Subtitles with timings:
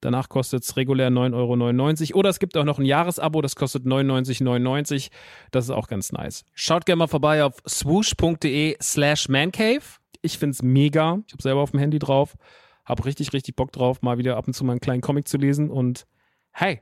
[0.00, 2.18] Danach kostet es regulär 9,99 Euro.
[2.18, 5.10] Oder es gibt auch noch ein Jahresabo, das kostet 99,99.
[5.50, 6.44] Das ist auch ganz nice.
[6.54, 9.82] Schaut gerne mal vorbei auf swoosh.de slash mancave.
[10.22, 11.18] Ich finde es mega.
[11.26, 12.36] Ich habe selber auf dem Handy drauf.
[12.84, 15.36] Habe richtig, richtig Bock drauf, mal wieder ab und zu mal einen kleinen Comic zu
[15.36, 15.70] lesen.
[15.70, 16.06] Und
[16.50, 16.80] hey,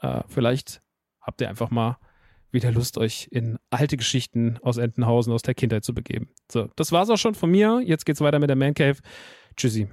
[0.00, 0.82] äh, vielleicht
[1.20, 1.98] habt ihr einfach mal
[2.52, 6.30] wieder Lust, euch in alte Geschichten aus Entenhausen, aus der Kindheit zu begeben.
[6.50, 7.82] So, das war's auch schon von mir.
[7.84, 8.98] Jetzt geht's weiter mit der Man Cave.
[9.56, 9.88] Tschüssi.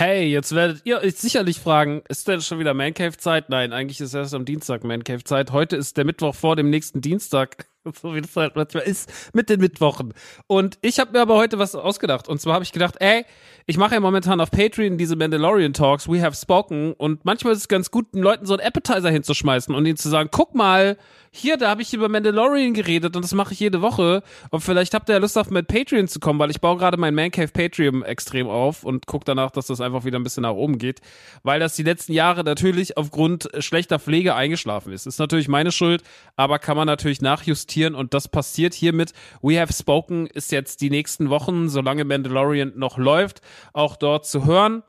[0.00, 3.50] Hey, jetzt werdet ihr euch sicherlich fragen, ist denn schon wieder Mancave-Zeit?
[3.50, 5.52] Nein, eigentlich ist erst am Dienstag Mancave-Zeit.
[5.52, 7.66] Heute ist der Mittwoch vor dem nächsten Dienstag.
[8.00, 10.14] So wie das halt manchmal ist mit den Mittwochen.
[10.46, 12.28] Und ich habe mir aber heute was ausgedacht.
[12.28, 13.24] Und zwar habe ich gedacht, ey,
[13.66, 16.92] ich mache ja momentan auf Patreon diese Mandalorian Talks, We Have Spoken.
[16.92, 20.08] Und manchmal ist es ganz gut, den Leuten so einen Appetizer hinzuschmeißen und ihnen zu
[20.08, 20.96] sagen, guck mal,
[21.32, 24.24] hier, da habe ich über Mandalorian geredet und das mache ich jede Woche.
[24.50, 26.96] Und vielleicht habt ihr ja Lust auf mit Patreon zu kommen, weil ich baue gerade
[26.96, 30.42] mein Man Cave Patreon extrem auf und gucke danach, dass das einfach wieder ein bisschen
[30.42, 31.00] nach oben geht.
[31.44, 35.06] Weil das die letzten Jahre natürlich aufgrund schlechter Pflege eingeschlafen ist.
[35.06, 36.02] Ist natürlich meine Schuld,
[36.34, 39.12] aber kann man natürlich nachjustieren und das passiert hiermit.
[39.42, 43.40] We Have Spoken ist jetzt die nächsten Wochen, solange Mandalorian noch läuft,
[43.72, 44.82] auch dort zu hören.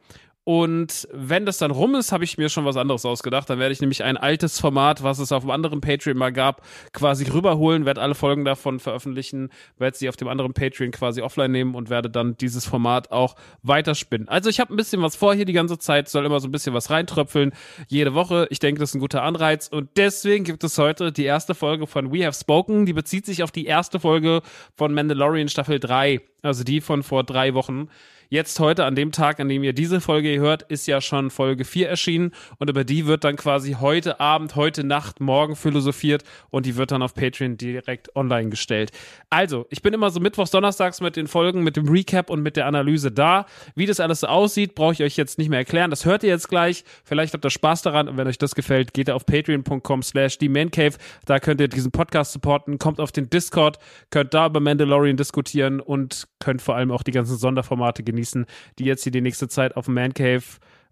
[0.53, 3.49] Und wenn das dann rum ist, habe ich mir schon was anderes ausgedacht.
[3.49, 6.61] Dann werde ich nämlich ein altes Format, was es auf einem anderen Patreon mal gab,
[6.91, 11.53] quasi rüberholen, werde alle Folgen davon veröffentlichen, werde sie auf dem anderen Patreon quasi offline
[11.53, 14.27] nehmen und werde dann dieses Format auch weiterspinnen.
[14.27, 16.51] Also ich habe ein bisschen was vor hier die ganze Zeit, soll immer so ein
[16.51, 17.53] bisschen was reintröpfeln,
[17.87, 18.47] jede Woche.
[18.49, 21.87] Ich denke, das ist ein guter Anreiz und deswegen gibt es heute die erste Folge
[21.87, 22.85] von We Have Spoken.
[22.85, 24.41] Die bezieht sich auf die erste Folge
[24.75, 27.87] von Mandalorian Staffel 3, also die von vor drei Wochen.
[28.33, 31.65] Jetzt heute, an dem Tag, an dem ihr diese Folge hört, ist ja schon Folge
[31.65, 36.65] 4 erschienen und über die wird dann quasi heute Abend, heute Nacht, morgen philosophiert und
[36.65, 38.93] die wird dann auf Patreon direkt online gestellt.
[39.29, 42.55] Also, ich bin immer so mittwochs, donnerstags mit den Folgen, mit dem Recap und mit
[42.55, 43.47] der Analyse da.
[43.75, 45.89] Wie das alles so aussieht, brauche ich euch jetzt nicht mehr erklären.
[45.89, 46.85] Das hört ihr jetzt gleich.
[47.03, 50.37] Vielleicht habt ihr Spaß daran und wenn euch das gefällt, geht ihr auf patreon.com slash
[50.37, 50.93] die Mancave.
[51.25, 53.77] Da könnt ihr diesen Podcast supporten, kommt auf den Discord,
[54.09, 58.45] könnt da über Mandalorian diskutieren und könnt vor allem auch die ganzen Sonderformate genießen genießen,
[58.79, 60.43] die jetzt hier die nächste Zeit auf dem Man Cave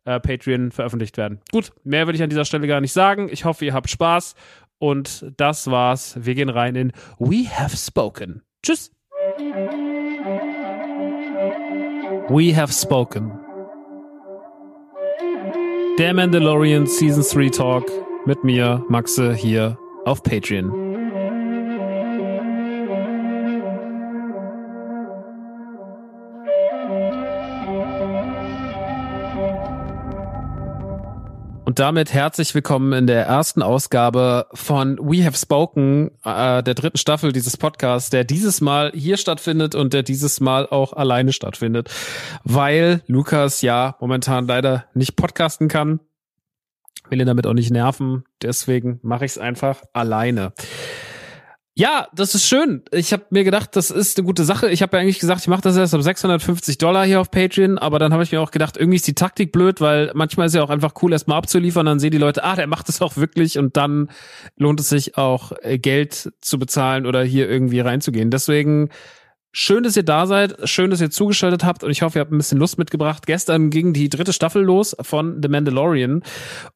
[0.06, 1.40] äh, Patreon veröffentlicht werden.
[1.52, 3.30] Gut, mehr will ich an dieser Stelle gar nicht sagen.
[3.32, 4.36] Ich hoffe, ihr habt Spaß.
[4.80, 6.18] Und das war's.
[6.20, 8.42] Wir gehen rein in We Have Spoken.
[8.64, 8.92] Tschüss.
[12.30, 13.40] We Have Spoken.
[15.98, 17.92] Der Mandalorian Season 3 Talk
[18.26, 20.89] mit mir, Maxe, hier auf Patreon.
[31.70, 36.98] Und damit herzlich willkommen in der ersten Ausgabe von We Have Spoken, äh, der dritten
[36.98, 41.92] Staffel dieses Podcasts, der dieses Mal hier stattfindet und der dieses Mal auch alleine stattfindet,
[42.44, 46.00] weil Lukas ja momentan leider nicht podcasten kann.
[47.08, 50.54] Will ihn damit auch nicht nerven, deswegen mache ich es einfach alleine.
[51.76, 52.84] Ja, das ist schön.
[52.92, 54.70] Ich habe mir gedacht, das ist eine gute Sache.
[54.70, 57.78] Ich habe ja eigentlich gesagt, ich mache das erst ab 650 Dollar hier auf Patreon,
[57.78, 60.56] aber dann habe ich mir auch gedacht, irgendwie ist die Taktik blöd, weil manchmal ist
[60.56, 63.16] ja auch einfach cool, erstmal abzuliefern, dann sehen die Leute, ah, der macht es auch
[63.16, 64.10] wirklich und dann
[64.58, 68.30] lohnt es sich auch äh, Geld zu bezahlen oder hier irgendwie reinzugehen.
[68.30, 68.90] Deswegen
[69.54, 72.34] schön, dass ihr da seid, schön, dass ihr zugeschaltet habt und ich hoffe, ihr habt
[72.34, 73.26] ein bisschen Lust mitgebracht.
[73.26, 76.24] Gestern ging die dritte Staffel los von The Mandalorian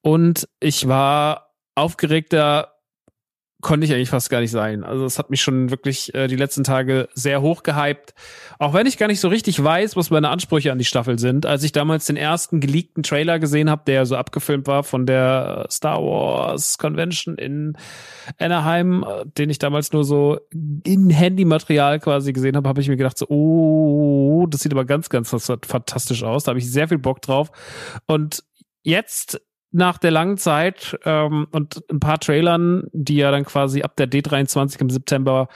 [0.01, 2.72] und ich war aufgeregter
[3.63, 4.83] konnte ich eigentlich fast gar nicht sein.
[4.83, 8.13] Also es hat mich schon wirklich äh, die letzten Tage sehr hoch gehypt.
[8.59, 11.45] Auch wenn ich gar nicht so richtig weiß, was meine Ansprüche an die Staffel sind.
[11.45, 15.65] Als ich damals den ersten geleakten Trailer gesehen habe, der so abgefilmt war von der
[15.71, 17.77] Star Wars Convention in
[18.37, 22.97] Anaheim, äh, den ich damals nur so in Handymaterial quasi gesehen habe, habe ich mir
[22.97, 26.43] gedacht so, oh, das sieht aber ganz, ganz fantastisch aus.
[26.43, 27.49] Da habe ich sehr viel Bock drauf.
[28.05, 28.43] Und
[28.83, 29.41] jetzt
[29.73, 34.09] nach der langen Zeit ähm, und ein paar Trailern, die ja dann quasi ab der
[34.09, 35.47] D23 im September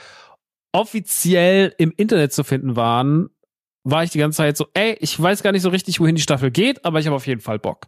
[0.72, 3.30] offiziell im Internet zu finden waren,
[3.84, 6.22] war ich die ganze Zeit so, ey, ich weiß gar nicht so richtig, wohin die
[6.22, 7.86] Staffel geht, aber ich habe auf jeden Fall Bock.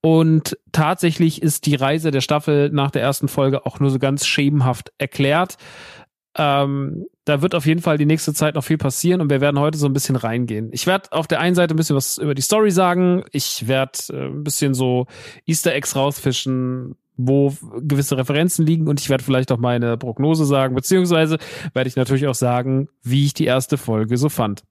[0.00, 4.26] Und tatsächlich ist die Reise der Staffel nach der ersten Folge auch nur so ganz
[4.26, 5.56] schemenhaft erklärt.
[6.38, 9.58] Ähm, da wird auf jeden Fall die nächste Zeit noch viel passieren und wir werden
[9.58, 10.68] heute so ein bisschen reingehen.
[10.72, 13.24] Ich werde auf der einen Seite ein bisschen was über die Story sagen.
[13.32, 15.06] Ich werde äh, ein bisschen so
[15.46, 20.74] Easter Eggs rausfischen, wo gewisse Referenzen liegen und ich werde vielleicht auch meine Prognose sagen,
[20.74, 21.38] beziehungsweise
[21.72, 24.62] werde ich natürlich auch sagen, wie ich die erste Folge so fand.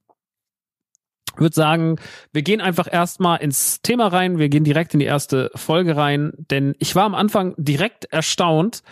[1.34, 1.96] Ich würde sagen,
[2.32, 4.38] wir gehen einfach erstmal ins Thema rein.
[4.38, 8.82] Wir gehen direkt in die erste Folge rein, denn ich war am Anfang direkt erstaunt,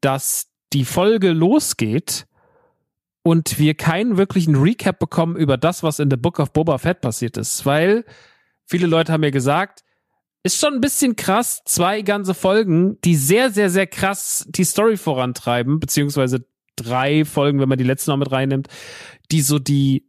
[0.00, 2.26] dass die Folge losgeht
[3.22, 7.00] und wir keinen wirklichen Recap bekommen über das, was in The Book of Boba Fett
[7.00, 8.04] passiert ist, weil
[8.66, 9.84] viele Leute haben mir gesagt,
[10.42, 14.96] ist schon ein bisschen krass, zwei ganze Folgen, die sehr, sehr, sehr krass die Story
[14.96, 16.46] vorantreiben, beziehungsweise
[16.76, 18.68] drei Folgen, wenn man die letzte noch mit reinnimmt,
[19.30, 20.06] die so die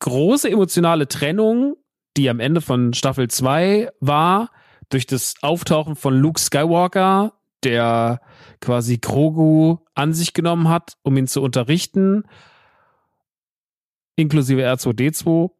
[0.00, 1.76] große emotionale Trennung,
[2.18, 4.50] die am Ende von Staffel 2 war,
[4.90, 7.35] durch das Auftauchen von Luke Skywalker,
[7.66, 8.20] der
[8.60, 12.24] quasi Grogu an sich genommen hat, um ihn zu unterrichten,
[14.14, 15.50] inklusive R2D2.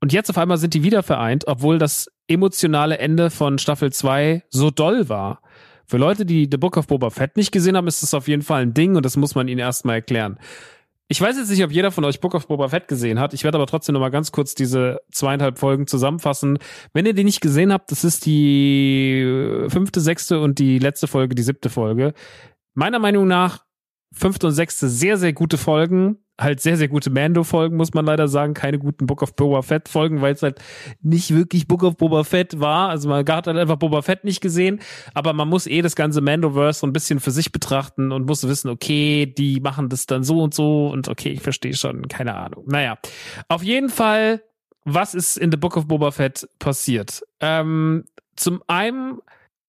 [0.00, 4.44] Und jetzt auf einmal sind die wieder vereint, obwohl das emotionale Ende von Staffel 2
[4.50, 5.40] so doll war.
[5.86, 8.42] Für Leute, die The Book of Boba Fett nicht gesehen haben, ist das auf jeden
[8.42, 10.38] Fall ein Ding und das muss man ihnen erstmal erklären.
[11.14, 13.34] Ich weiß jetzt nicht, ob jeder von euch Book of Boba Fett gesehen hat.
[13.34, 16.58] Ich werde aber trotzdem noch mal ganz kurz diese zweieinhalb Folgen zusammenfassen.
[16.92, 19.22] Wenn ihr die nicht gesehen habt, das ist die
[19.68, 22.14] fünfte, sechste und die letzte Folge, die siebte Folge.
[22.74, 23.63] Meiner Meinung nach
[24.14, 28.26] fünfte und sechste sehr, sehr gute Folgen halt sehr, sehr gute Mando-Folgen, muss man leider
[28.28, 28.54] sagen.
[28.54, 30.60] Keine guten Book of Boba Fett-Folgen, weil es halt
[31.00, 32.88] nicht wirklich Book of Boba Fett war.
[32.88, 34.80] Also man hat halt einfach Boba Fett nicht gesehen.
[35.14, 38.46] Aber man muss eh das ganze Mandoverse so ein bisschen für sich betrachten und muss
[38.46, 42.34] wissen, okay, die machen das dann so und so und okay, ich verstehe schon, keine
[42.34, 42.64] Ahnung.
[42.66, 42.98] Naja,
[43.48, 44.42] auf jeden Fall,
[44.84, 47.22] was ist in The Book of Boba Fett passiert?
[47.40, 49.18] Ähm, zum einen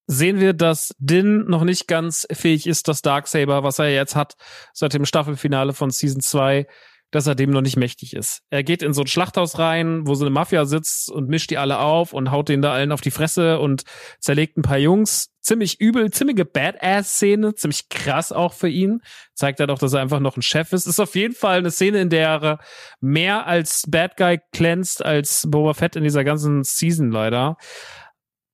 [0.08, 4.36] sehen wir, dass Din noch nicht ganz fähig ist, das Darksaber, was er jetzt hat,
[4.74, 6.68] seit dem Staffelfinale von Season 2,
[7.12, 8.42] dass er dem noch nicht mächtig ist.
[8.50, 11.58] Er geht in so ein Schlachthaus rein, wo so eine Mafia sitzt und mischt die
[11.58, 13.84] alle auf und haut denen da allen auf die Fresse und
[14.20, 15.30] zerlegt ein paar Jungs.
[15.40, 19.02] Ziemlich übel, ziemliche Badass-Szene, ziemlich krass auch für ihn.
[19.34, 20.88] Zeigt er doch, dass er einfach noch ein Chef ist.
[20.88, 22.60] Ist auf jeden Fall eine Szene, in der er
[23.00, 27.58] mehr als Bad Guy glänzt als Boba Fett in dieser ganzen Season leider.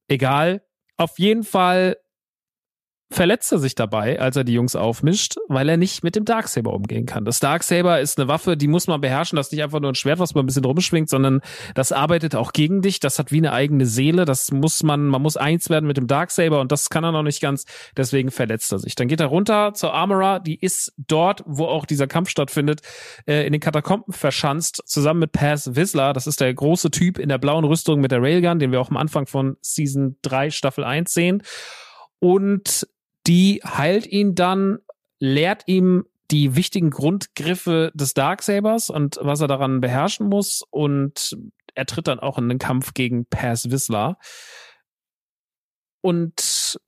[0.08, 0.62] Egal,
[0.98, 1.98] auf jeden Fall
[3.12, 6.74] verletzt er sich dabei, als er die Jungs aufmischt, weil er nicht mit dem Darksaber
[6.74, 7.26] umgehen kann.
[7.26, 9.36] Das Darksaber ist eine Waffe, die muss man beherrschen.
[9.36, 11.42] Das ist nicht einfach nur ein Schwert, was man ein bisschen rumschwingt, sondern
[11.76, 13.00] das arbeitet auch gegen dich.
[13.00, 14.26] Das hat wie eine eigene Seele.
[14.26, 17.24] Das muss man, man muss eins werden mit dem Darksaber und das kann er noch
[17.24, 17.66] nicht ganz.
[17.98, 18.96] Deswegen verletzt er sich.
[18.96, 20.40] Dann geht er runter zur Armorer.
[20.40, 22.82] Die ist dort, wo auch dieser Kampf stattfindet,
[23.28, 26.14] äh, in den Katakomben verschanzt, zusammen mit Paz Whistler.
[26.14, 28.90] Das ist der große Typ in der blauen Rüstung mit der Railgun, den wir auch
[28.90, 31.44] am Anfang von Season 3 Staffel 1 sehen.
[32.20, 32.88] Und
[33.28, 34.80] die heilt ihn dann,
[35.20, 41.38] lehrt ihm die wichtigen Grundgriffe des Darksabers und was er daran beherrschen muss und
[41.76, 44.18] er tritt dann auch in den Kampf gegen Paz Whistler.
[46.02, 46.80] Und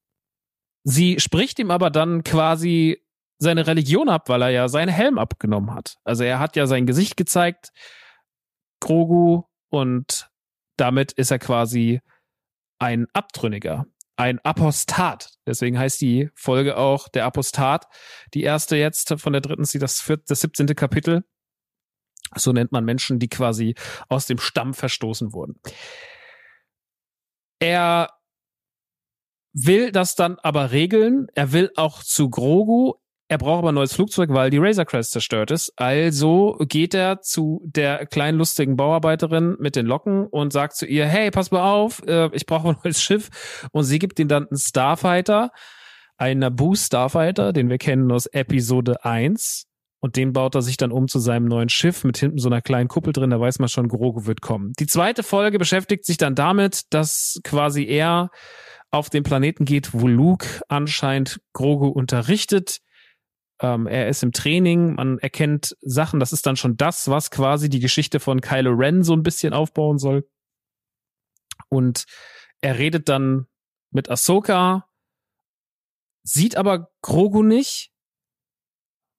[0.83, 3.01] sie spricht ihm aber dann quasi
[3.37, 5.97] seine Religion ab, weil er ja seinen Helm abgenommen hat.
[6.03, 7.71] Also er hat ja sein Gesicht gezeigt,
[8.79, 10.29] Grogu, und
[10.77, 12.01] damit ist er quasi
[12.79, 15.33] ein Abtrünniger ein Apostat.
[15.45, 17.87] Deswegen heißt die Folge auch der Apostat.
[18.33, 20.67] Die erste jetzt von der dritten, sie das, vierte, das 17.
[20.67, 21.23] Kapitel.
[22.35, 23.75] So nennt man Menschen, die quasi
[24.09, 25.59] aus dem Stamm verstoßen wurden.
[27.59, 28.09] Er
[29.53, 31.27] will das dann aber regeln.
[31.35, 32.95] Er will auch zu Grogu.
[33.29, 35.71] Er braucht aber ein neues Flugzeug, weil die Razor Crest zerstört ist.
[35.77, 41.05] Also geht er zu der kleinen lustigen Bauarbeiterin mit den Locken und sagt zu ihr,
[41.05, 43.29] hey, pass mal auf, äh, ich brauche ein neues Schiff.
[43.71, 45.51] Und sie gibt ihm dann einen Starfighter,
[46.17, 49.67] einen Naboo Starfighter, den wir kennen aus Episode 1.
[49.99, 52.61] Und den baut er sich dann um zu seinem neuen Schiff mit hinten so einer
[52.61, 53.29] kleinen Kuppel drin.
[53.29, 54.73] Da weiß man schon, Grogu wird kommen.
[54.77, 58.29] Die zweite Folge beschäftigt sich dann damit, dass quasi er
[58.91, 62.79] auf den Planeten geht, wo Luke anscheinend Grogu unterrichtet.
[63.63, 66.19] Ähm, er ist im Training, man erkennt Sachen.
[66.19, 69.53] Das ist dann schon das, was quasi die Geschichte von Kylo Ren so ein bisschen
[69.53, 70.29] aufbauen soll.
[71.69, 72.05] Und
[72.61, 73.47] er redet dann
[73.91, 74.87] mit Ahsoka,
[76.23, 77.93] sieht aber Grogu nicht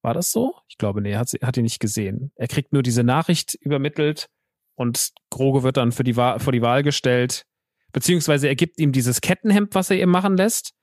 [0.05, 0.55] war das so?
[0.69, 2.31] Ich glaube, nee, hat, sie, hat ihn nicht gesehen.
[2.37, 4.29] Er kriegt nur diese Nachricht übermittelt
[4.77, 7.47] und Groge wird dann für die Wahl, vor die Wahl gestellt.
[7.91, 10.75] Beziehungsweise er gibt ihm dieses Kettenhemd, was er ihm machen lässt.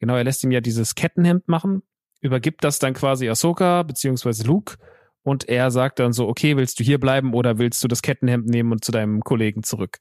[0.00, 1.82] Genau, er lässt ihm ja dieses Kettenhemd machen,
[2.22, 4.76] übergibt das dann quasi Ahsoka, beziehungsweise Luke.
[5.22, 8.46] Und er sagt dann so, okay, willst du hier bleiben oder willst du das Kettenhemd
[8.46, 9.98] nehmen und zu deinem Kollegen zurück?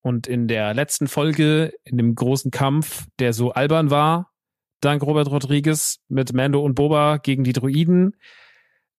[0.00, 4.32] Und in der letzten Folge, in dem großen Kampf, der so albern war,
[4.80, 8.16] dank Robert Rodriguez mit Mando und Boba gegen die Druiden.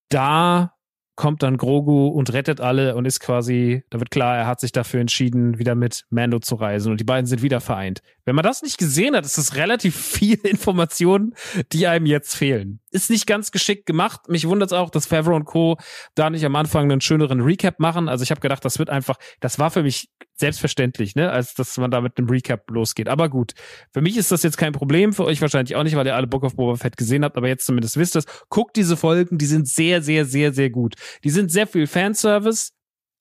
[0.10, 0.75] Da
[1.16, 4.72] kommt dann Grogu und rettet alle und ist quasi, da wird klar, er hat sich
[4.72, 8.02] dafür entschieden, wieder mit Mando zu reisen und die beiden sind wieder vereint.
[8.26, 11.34] Wenn man das nicht gesehen hat, ist das relativ viel Informationen,
[11.72, 12.80] die einem jetzt fehlen.
[12.96, 14.30] Ist nicht ganz geschickt gemacht.
[14.30, 15.76] Mich wundert es auch, dass Favreau und Co.
[16.16, 18.08] da nicht am Anfang einen schöneren Recap machen.
[18.08, 21.78] Also ich habe gedacht, das wird einfach, das war für mich selbstverständlich, ne, als dass
[21.78, 23.10] man da mit einem Recap losgeht.
[23.10, 23.52] Aber gut,
[23.92, 26.28] für mich ist das jetzt kein Problem, für euch wahrscheinlich auch nicht, weil ihr alle
[26.28, 28.24] Bock auf Boba Fett gesehen habt, aber jetzt zumindest wisst es.
[28.48, 30.96] Guckt diese Folgen, die sind sehr, sehr, sehr, sehr gut.
[31.26, 32.75] Die sind sehr viel Fanservice.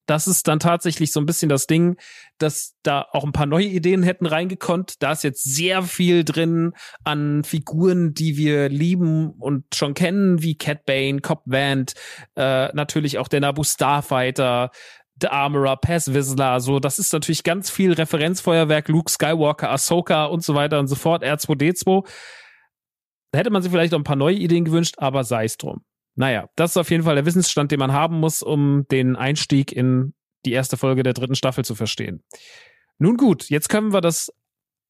[0.07, 1.97] Das ist dann tatsächlich so ein bisschen das Ding,
[2.39, 5.03] dass da auch ein paar neue Ideen hätten reingekonnt.
[5.03, 6.73] Da ist jetzt sehr viel drin
[7.05, 11.95] an Figuren, die wir lieben und schon kennen, wie Cat Bane, Cop Vant,
[12.37, 14.71] äh, natürlich auch der Nabu Starfighter,
[15.21, 20.43] The Armorer, Pass Whistler, so, das ist natürlich ganz viel Referenzfeuerwerk, Luke Skywalker, Ahsoka und
[20.43, 22.05] so weiter und so fort, R2D2.
[23.31, 25.85] Da hätte man sich vielleicht auch ein paar neue Ideen gewünscht, aber sei es drum.
[26.17, 29.73] Naja, das ist auf jeden Fall der Wissensstand, den man haben muss, um den Einstieg
[29.73, 32.23] in die erste Folge der dritten Staffel zu verstehen.
[32.99, 34.31] Nun gut, jetzt können wir das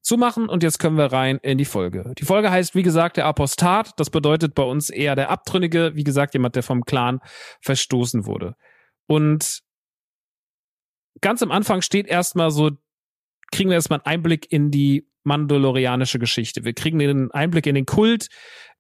[0.03, 2.13] zumachen und jetzt können wir rein in die Folge.
[2.19, 3.93] Die Folge heißt, wie gesagt, der Apostat.
[3.99, 7.21] Das bedeutet bei uns eher der Abtrünnige, wie gesagt, jemand, der vom Clan
[7.63, 8.55] verstoßen wurde.
[9.07, 9.61] Und
[11.21, 12.73] ganz am Anfang steht erstmal so,
[13.51, 16.65] kriegen wir erstmal einen Einblick in die mandalorianische Geschichte.
[16.65, 18.29] Wir kriegen den Einblick in den Kult,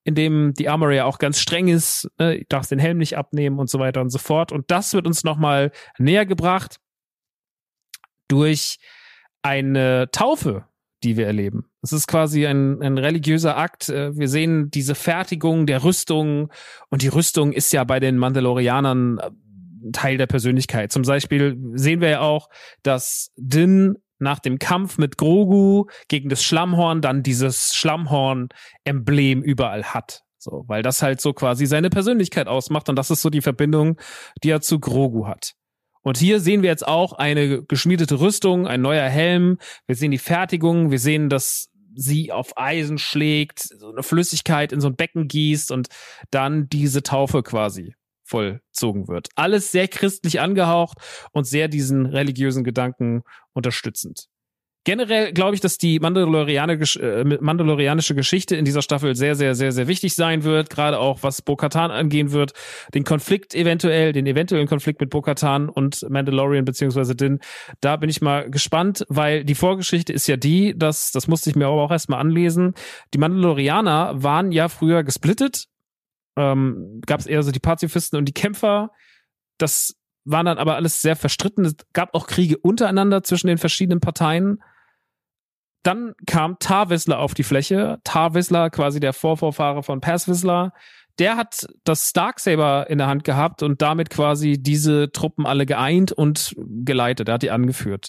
[0.05, 3.17] in dem die Armory ja auch ganz streng ist, ne, ich darf den Helm nicht
[3.17, 4.53] abnehmen und so weiter und so fort.
[4.53, 6.79] Und das wird uns nochmal näher gebracht
[8.29, 8.79] durch
[9.43, 10.67] eine Taufe,
[11.03, 11.71] die wir erleben.
[11.83, 13.89] Es ist quasi ein, ein religiöser Akt.
[13.89, 16.51] Äh, wir sehen diese Fertigung der Rüstung
[16.91, 19.31] und die Rüstung ist ja bei den Mandalorianern äh,
[19.93, 20.93] Teil der Persönlichkeit.
[20.93, 22.49] Zum Beispiel sehen wir ja auch,
[22.83, 30.23] dass Din nach dem Kampf mit Grogu gegen das Schlammhorn dann dieses Schlammhorn-Emblem überall hat.
[30.39, 33.99] So, weil das halt so quasi seine Persönlichkeit ausmacht und das ist so die Verbindung,
[34.43, 35.55] die er zu Grogu hat.
[36.03, 39.57] Und hier sehen wir jetzt auch eine geschmiedete Rüstung, ein neuer Helm.
[39.87, 44.81] Wir sehen die Fertigung, wir sehen, dass sie auf Eisen schlägt, so eine Flüssigkeit in
[44.81, 45.89] so ein Becken gießt und
[46.31, 49.29] dann diese Taufe quasi vollzogen wird.
[49.37, 50.99] Alles sehr christlich angehaucht
[51.33, 54.29] und sehr diesen religiösen Gedanken unterstützend.
[54.87, 59.73] Generell glaube ich, dass die Mandalorianische, äh, Mandalorianische Geschichte in dieser Staffel sehr, sehr, sehr,
[59.73, 62.53] sehr wichtig sein wird, gerade auch was Bo-Katan angehen wird,
[62.93, 67.41] den Konflikt eventuell, den eventuellen Konflikt mit Bo-Katan und Mandalorian beziehungsweise Din.
[67.81, 71.57] Da bin ich mal gespannt, weil die Vorgeschichte ist ja die, dass, das musste ich
[71.57, 72.75] mir aber auch erstmal anlesen,
[73.15, 75.65] die Mandalorianer waren ja früher gesplittet
[76.37, 78.91] ähm, gab es eher so die Pazifisten und die Kämpfer.
[79.59, 81.65] Das waren dann aber alles sehr verstritten.
[81.65, 84.63] Es gab auch Kriege untereinander zwischen den verschiedenen Parteien.
[85.83, 87.99] Dann kam Tar Whistler auf die Fläche.
[88.05, 90.73] Tar Whistler, quasi der Vorvorfahre von Pass Whistler.
[91.19, 96.11] Der hat das Starksaber in der Hand gehabt und damit quasi diese Truppen alle geeint
[96.11, 97.29] und geleitet.
[97.29, 98.09] Er hat die angeführt.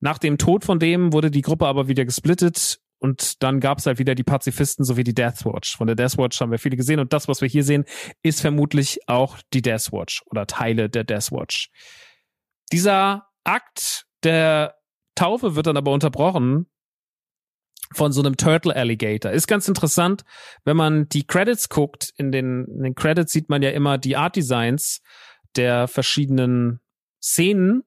[0.00, 3.86] Nach dem Tod von dem wurde die Gruppe aber wieder gesplittet und dann gab es
[3.86, 5.76] halt wieder die Pazifisten sowie die Death Watch.
[5.76, 7.84] Von der Death Watch haben wir viele gesehen und das, was wir hier sehen,
[8.22, 11.68] ist vermutlich auch die Death Watch oder Teile der Death Watch.
[12.72, 14.76] Dieser Akt der
[15.16, 16.66] Taufe wird dann aber unterbrochen
[17.92, 19.32] von so einem Turtle Alligator.
[19.32, 20.22] Ist ganz interessant,
[20.64, 22.10] wenn man die Credits guckt.
[22.16, 25.02] In den, in den Credits sieht man ja immer die Art Designs
[25.56, 26.80] der verschiedenen
[27.22, 27.82] Szenen.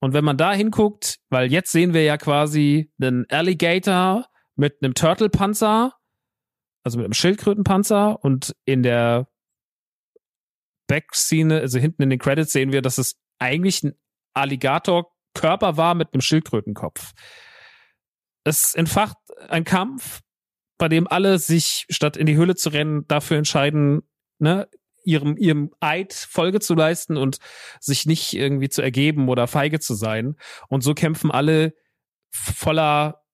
[0.00, 4.24] Und wenn man da hinguckt, weil jetzt sehen wir ja quasi einen Alligator
[4.56, 5.92] mit einem Turtle-Panzer.
[6.82, 9.28] also mit einem Schildkrötenpanzer und in der
[10.86, 13.94] Back-Szene, also hinten in den Credits sehen wir, dass es eigentlich ein
[14.34, 17.12] Alligator-Körper war mit einem Schildkrötenkopf.
[18.44, 19.16] Es entfacht
[19.48, 20.20] ein Kampf,
[20.78, 24.02] bei dem alle sich, statt in die Höhle zu rennen, dafür entscheiden,
[24.38, 24.68] ne,
[25.02, 27.38] ihrem, ihrem Eid Folge zu leisten und
[27.80, 30.36] sich nicht irgendwie zu ergeben oder feige zu sein.
[30.68, 31.74] Und so kämpfen alle
[32.30, 33.24] voller,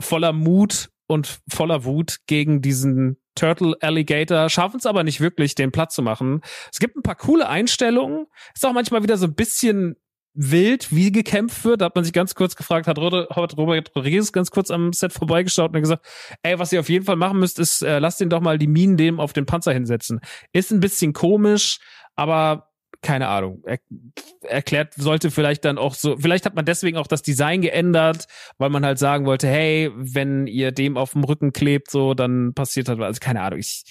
[0.00, 5.72] voller Mut und voller Wut gegen diesen Turtle Alligator, schaffen es aber nicht wirklich, den
[5.72, 6.40] Platz zu machen.
[6.72, 8.26] Es gibt ein paar coole Einstellungen.
[8.54, 9.96] Ist auch manchmal wieder so ein bisschen
[10.34, 11.80] wild, wie gekämpft wird.
[11.80, 15.74] Da hat man sich ganz kurz gefragt, hat Robert Rodriguez ganz kurz am Set vorbeigeschaut
[15.74, 16.06] und gesagt,
[16.42, 18.66] ey, was ihr auf jeden Fall machen müsst, ist, äh, lasst ihn doch mal die
[18.66, 20.20] Minen dem auf den Panzer hinsetzen.
[20.52, 21.78] Ist ein bisschen komisch,
[22.14, 22.69] aber
[23.02, 23.62] keine Ahnung.
[23.64, 23.78] Er,
[24.42, 28.26] erklärt, sollte vielleicht dann auch so, vielleicht hat man deswegen auch das Design geändert,
[28.58, 32.52] weil man halt sagen wollte, hey, wenn ihr dem auf dem Rücken klebt, so, dann
[32.54, 33.00] passiert halt.
[33.00, 33.84] Also keine Ahnung, ich,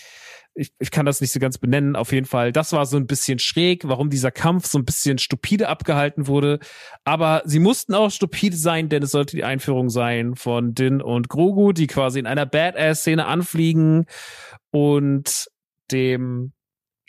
[0.54, 1.96] ich, ich kann das nicht so ganz benennen.
[1.96, 5.18] Auf jeden Fall, das war so ein bisschen schräg, warum dieser Kampf so ein bisschen
[5.18, 6.60] stupide abgehalten wurde.
[7.04, 11.30] Aber sie mussten auch stupide sein, denn es sollte die Einführung sein von Din und
[11.30, 14.06] Grogu, die quasi in einer Badass-Szene anfliegen
[14.72, 15.48] und
[15.92, 16.54] dem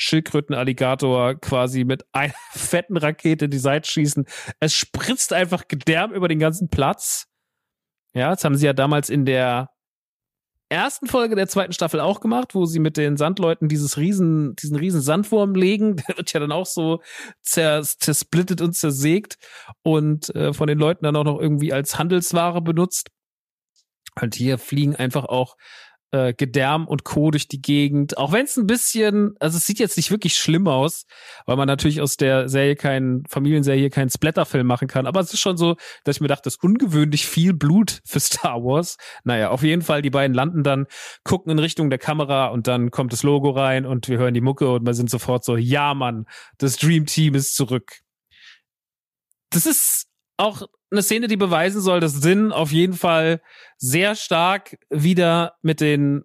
[0.00, 4.24] Schildkrötenalligator quasi mit einer fetten Rakete die Seite schießen.
[4.58, 7.26] Es spritzt einfach Gedärm über den ganzen Platz.
[8.14, 9.68] Ja, das haben sie ja damals in der
[10.70, 14.76] ersten Folge der zweiten Staffel auch gemacht, wo sie mit den Sandleuten dieses riesen, diesen
[14.76, 15.96] riesen Sandwurm legen.
[16.08, 17.02] Der wird ja dann auch so
[17.42, 19.36] zersplittet und zersägt
[19.82, 23.10] und äh, von den Leuten dann auch noch irgendwie als Handelsware benutzt.
[24.20, 25.56] Und hier fliegen einfach auch
[26.12, 27.30] äh, Gedärm und Co.
[27.30, 28.18] durch die Gegend.
[28.18, 31.06] Auch wenn es ein bisschen, also es sieht jetzt nicht wirklich schlimm aus,
[31.46, 35.06] weil man natürlich aus der Serie keinen, Familienserie keinen Splatterfilm machen kann.
[35.06, 38.20] Aber es ist schon so, dass ich mir dachte, das ist ungewöhnlich viel Blut für
[38.20, 38.96] Star Wars.
[39.24, 40.86] Naja, auf jeden Fall, die beiden landen dann,
[41.24, 44.40] gucken in Richtung der Kamera und dann kommt das Logo rein und wir hören die
[44.40, 46.26] Mucke und wir sind sofort so, ja Mann,
[46.58, 48.00] das Dream Team ist zurück.
[49.50, 50.09] Das ist
[50.40, 53.40] auch eine Szene, die beweisen soll, dass Sinn auf jeden Fall
[53.78, 56.24] sehr stark wieder mit den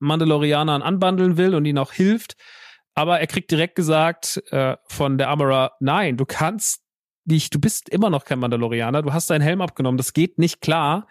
[0.00, 2.36] Mandalorianern anbandeln will und ihnen auch hilft.
[2.94, 6.82] Aber er kriegt direkt gesagt äh, von der Amara, nein, du kannst
[7.24, 10.60] nicht, du bist immer noch kein Mandalorianer, du hast deinen Helm abgenommen, das geht nicht
[10.60, 11.06] klar.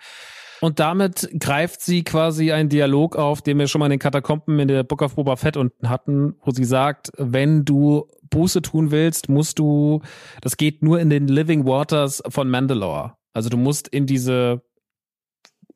[0.60, 4.60] Und damit greift sie quasi einen Dialog auf, den wir schon mal in den Katakomben
[4.60, 8.90] in der Book of Boba Fett unten hatten, wo sie sagt, wenn du Buße tun
[8.90, 10.02] willst, musst du,
[10.42, 13.16] das geht nur in den Living Waters von Mandalore.
[13.34, 14.64] Also du musst in diese,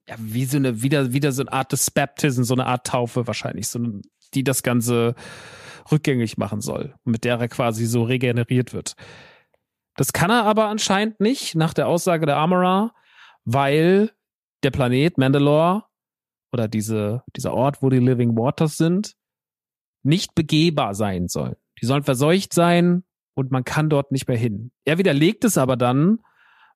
[0.07, 3.27] ja, wie so eine, wieder, wieder so eine Art des Baptism, so eine Art Taufe
[3.27, 3.79] wahrscheinlich, so,
[4.33, 5.13] die das Ganze
[5.91, 8.95] rückgängig machen soll, mit der er quasi so regeneriert wird.
[9.95, 12.93] Das kann er aber anscheinend nicht, nach der Aussage der Armorer,
[13.43, 14.11] weil
[14.63, 15.83] der Planet Mandalore
[16.51, 19.15] oder diese, dieser Ort, wo die Living Waters sind,
[20.03, 21.57] nicht begehbar sein soll.
[21.81, 24.71] Die sollen verseucht sein und man kann dort nicht mehr hin.
[24.85, 26.19] Er widerlegt es aber dann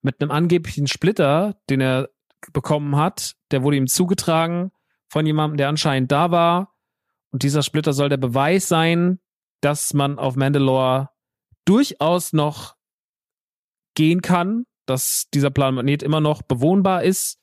[0.02, 2.10] mit einem angeblichen Splitter, den er
[2.54, 3.36] bekommen hat.
[3.52, 4.72] Der wurde ihm zugetragen
[5.10, 6.76] von jemandem, der anscheinend da war.
[7.32, 9.20] Und dieser Splitter soll der Beweis sein,
[9.62, 11.10] dass man auf Mandalore
[11.66, 12.76] durchaus noch
[13.94, 17.40] gehen kann, dass dieser Planet immer noch bewohnbar ist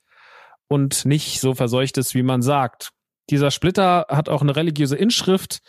[0.69, 2.91] und nicht so verseucht ist, wie man sagt.
[3.31, 5.61] Dieser Splitter hat auch eine religiöse Inschrift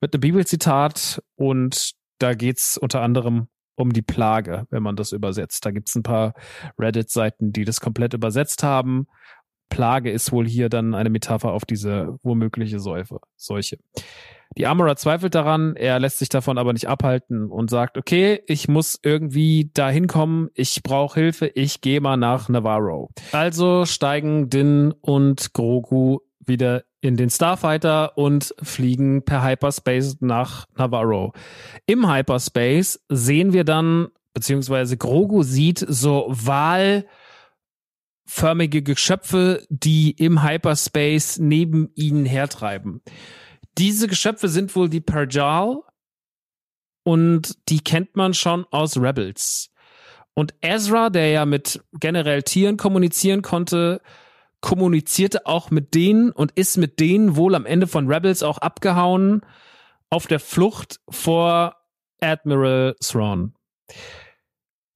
[0.00, 5.66] mit einem Bibelzitat und da geht's unter anderem um die Plage, wenn man das übersetzt.
[5.66, 6.34] Da gibt's ein paar
[6.78, 9.06] Reddit-Seiten, die das komplett übersetzt haben.
[9.68, 13.78] Plage ist wohl hier dann eine Metapher auf diese womögliche Säufe, Seuche.
[14.56, 18.68] Die Armorer zweifelt daran, er lässt sich davon aber nicht abhalten und sagt, okay, ich
[18.68, 23.10] muss irgendwie da hinkommen, ich brauche Hilfe, ich gehe mal nach Navarro.
[23.32, 31.34] Also steigen Din und Grogu wieder in den Starfighter und fliegen per Hyperspace nach Navarro.
[31.84, 41.90] Im Hyperspace sehen wir dann, beziehungsweise Grogu sieht so wahlförmige Geschöpfe, die im Hyperspace neben
[41.94, 43.02] ihnen hertreiben.
[43.76, 45.80] Diese Geschöpfe sind wohl die Perjal
[47.02, 49.68] und die kennt man schon aus Rebels.
[50.32, 54.00] Und Ezra, der ja mit generell Tieren kommunizieren konnte,
[54.64, 59.42] kommunizierte auch mit denen und ist mit denen wohl am Ende von Rebels auch abgehauen
[60.08, 61.76] auf der Flucht vor
[62.18, 63.54] Admiral Thrawn.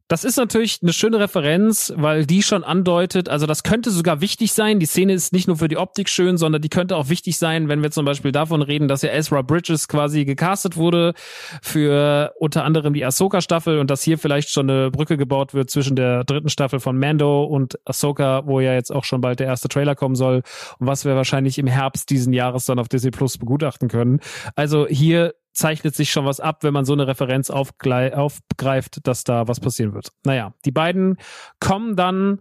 [0.08, 4.54] Das ist natürlich eine schöne Referenz, weil die schon andeutet, also das könnte sogar wichtig
[4.54, 4.80] sein.
[4.80, 7.68] Die Szene ist nicht nur für die Optik schön, sondern die könnte auch wichtig sein,
[7.68, 11.12] wenn wir zum Beispiel davon reden, dass ja Ezra Bridges quasi gecastet wurde
[11.60, 15.94] für unter anderem die Ahsoka-Staffel und dass hier vielleicht schon eine Brücke gebaut wird zwischen
[15.94, 19.68] der dritten Staffel von Mando und Ahsoka, wo ja jetzt auch schon bald der erste
[19.68, 20.42] Trailer kommen soll
[20.78, 24.20] und was wir wahrscheinlich im Herbst diesen Jahres dann auf Disney Plus begutachten können.
[24.56, 29.48] Also hier zeichnet sich schon was ab, wenn man so eine Referenz aufgreift, dass da
[29.48, 30.12] was passieren wird.
[30.24, 31.18] Naja, die beiden
[31.60, 32.40] kommen dann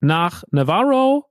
[0.00, 1.27] nach Navarro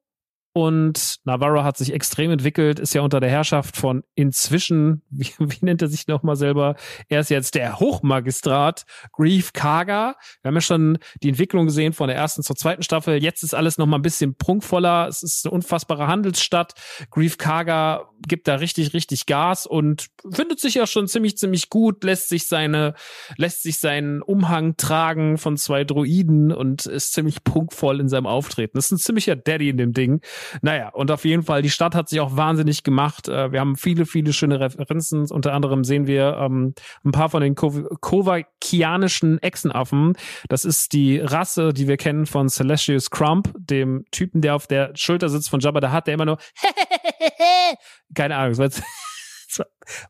[0.57, 5.59] und Navarro hat sich extrem entwickelt, ist ja unter der Herrschaft von inzwischen, wie, wie
[5.61, 6.75] nennt er sich nochmal selber?
[7.09, 10.15] Er ist jetzt der Hochmagistrat Grief Kaga.
[10.41, 13.21] Wir haben ja schon die Entwicklung gesehen von der ersten zur zweiten Staffel.
[13.21, 15.07] Jetzt ist alles nochmal ein bisschen prunkvoller.
[15.07, 16.73] Es ist eine unfassbare Handelsstadt.
[17.11, 22.03] Grief Kaga gibt da richtig, richtig Gas und findet sich ja schon ziemlich, ziemlich gut,
[22.03, 22.95] lässt sich seine,
[23.35, 28.75] lässt sich seinen Umhang tragen von zwei Droiden und ist ziemlich prunkvoll in seinem Auftreten.
[28.75, 30.21] Das ist ein ziemlicher Daddy in dem Ding.
[30.61, 33.27] Naja, und auf jeden Fall, die Stadt hat sich auch wahnsinnig gemacht.
[33.27, 35.29] Äh, wir haben viele, viele schöne Referenzen.
[35.29, 40.13] Unter anderem sehen wir ähm, ein paar von den kovakianischen Echsenaffen.
[40.49, 44.91] Das ist die Rasse, die wir kennen von Celestius Crump, dem Typen, der auf der
[44.95, 46.37] Schulter sitzt von Jabba der hat, der immer nur
[48.15, 48.83] keine Ahnung, das war, jetzt,
[49.57, 49.67] das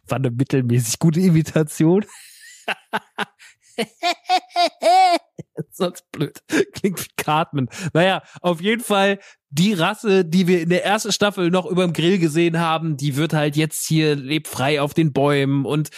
[0.08, 2.06] war eine mittelmäßig gute Imitation.
[5.72, 6.42] Sonst blöd.
[6.74, 7.70] Klingt wie Cartman.
[7.94, 11.94] Naja, auf jeden Fall die Rasse, die wir in der ersten Staffel noch über dem
[11.94, 15.90] Grill gesehen haben, die wird halt jetzt hier lebt frei auf den Bäumen und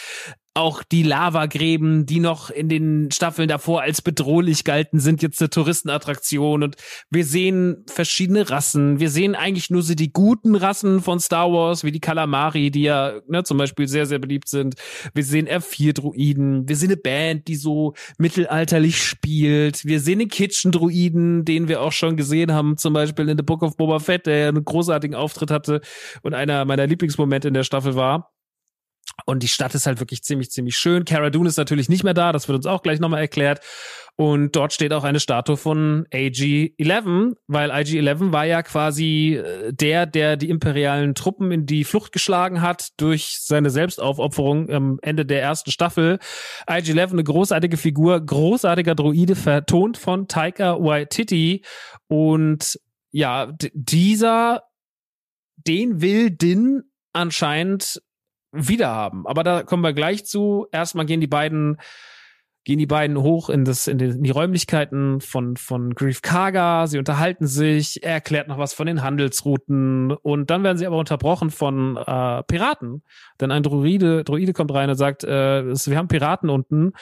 [0.54, 5.48] auch die Lavagräben, die noch in den Staffeln davor als bedrohlich galten, sind jetzt eine
[5.48, 6.76] Touristenattraktion und
[7.08, 8.98] wir sehen verschiedene Rassen.
[8.98, 12.82] Wir sehen eigentlich nur so die guten Rassen von Star Wars, wie die Kalamari, die
[12.82, 14.74] ja ne, zum Beispiel sehr, sehr beliebt sind.
[15.14, 16.68] Wir sehen F4-Druiden.
[16.68, 19.84] Wir sehen eine Band, die so mittelalterlich spielt.
[19.84, 23.62] Wir sehen den Kitchen-Druiden, den wir auch schon gesehen haben, zum Beispiel in The Book
[23.62, 25.80] of Boba Fett, der einen großartigen Auftritt hatte
[26.22, 28.32] und einer meiner Lieblingsmomente in der Staffel war.
[29.24, 31.04] Und die Stadt ist halt wirklich ziemlich, ziemlich schön.
[31.04, 33.60] Cara Dune ist natürlich nicht mehr da, das wird uns auch gleich nochmal erklärt.
[34.16, 40.04] Und dort steht auch eine Statue von AG-11, weil AG-11 war ja quasi äh, der,
[40.04, 45.40] der die imperialen Truppen in die Flucht geschlagen hat durch seine Selbstaufopferung am Ende der
[45.40, 46.18] ersten Staffel.
[46.66, 51.64] AG-11, eine großartige Figur, großartiger Droide, vertont von Taika Waititi.
[52.06, 52.78] Und
[53.12, 54.64] ja, dieser,
[55.56, 56.82] den will Din
[57.14, 58.02] anscheinend
[58.52, 59.26] wieder haben.
[59.26, 60.66] Aber da kommen wir gleich zu.
[60.72, 61.78] Erstmal gehen die beiden
[62.64, 66.86] gehen die beiden hoch in das in die, in die Räumlichkeiten von von Grief Kaga.
[66.86, 68.02] Sie unterhalten sich.
[68.02, 72.42] Er erklärt noch was von den Handelsrouten und dann werden sie aber unterbrochen von äh,
[72.42, 73.02] Piraten,
[73.40, 76.92] denn ein Droide Droide kommt rein und sagt, äh, wir haben Piraten unten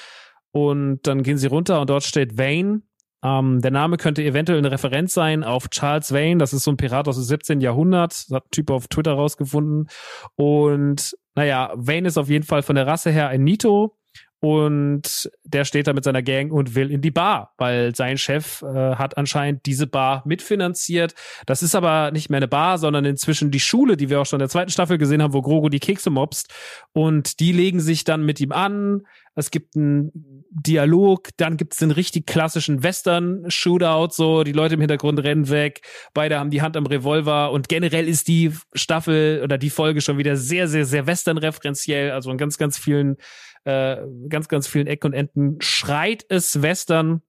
[0.53, 2.83] und dann gehen sie runter und dort steht Vane.
[3.23, 6.39] Ähm, der Name könnte eventuell eine Referenz sein auf Charles Vane.
[6.39, 7.61] Das ist so ein Pirat aus dem 17.
[7.61, 8.13] Jahrhundert.
[8.13, 9.89] Das hat ein Typ auf Twitter rausgefunden.
[10.37, 13.97] Und naja, Wayne ist auf jeden Fall von der Rasse her ein Nito
[14.41, 18.63] und der steht da mit seiner Gang und will in die Bar, weil sein Chef
[18.63, 21.15] äh, hat anscheinend diese Bar mitfinanziert.
[21.47, 24.39] Das ist aber nicht mehr eine Bar, sondern inzwischen die Schule, die wir auch schon
[24.39, 26.53] in der zweiten Staffel gesehen haben, wo Grogu die Kekse mobst.
[26.93, 29.03] Und die legen sich dann mit ihm an.
[29.39, 30.11] Es gibt einen
[30.51, 35.83] Dialog, dann gibt es den richtig klassischen Western-Shootout, so die Leute im Hintergrund rennen weg,
[36.13, 40.19] beide haben die Hand am Revolver und generell ist die Staffel oder die Folge schon
[40.19, 43.17] wieder sehr, sehr, sehr Western-referenziell, also in ganz, ganz vielen,
[43.63, 43.99] äh,
[44.29, 47.23] ganz, ganz vielen Ecken und Enden schreit es Western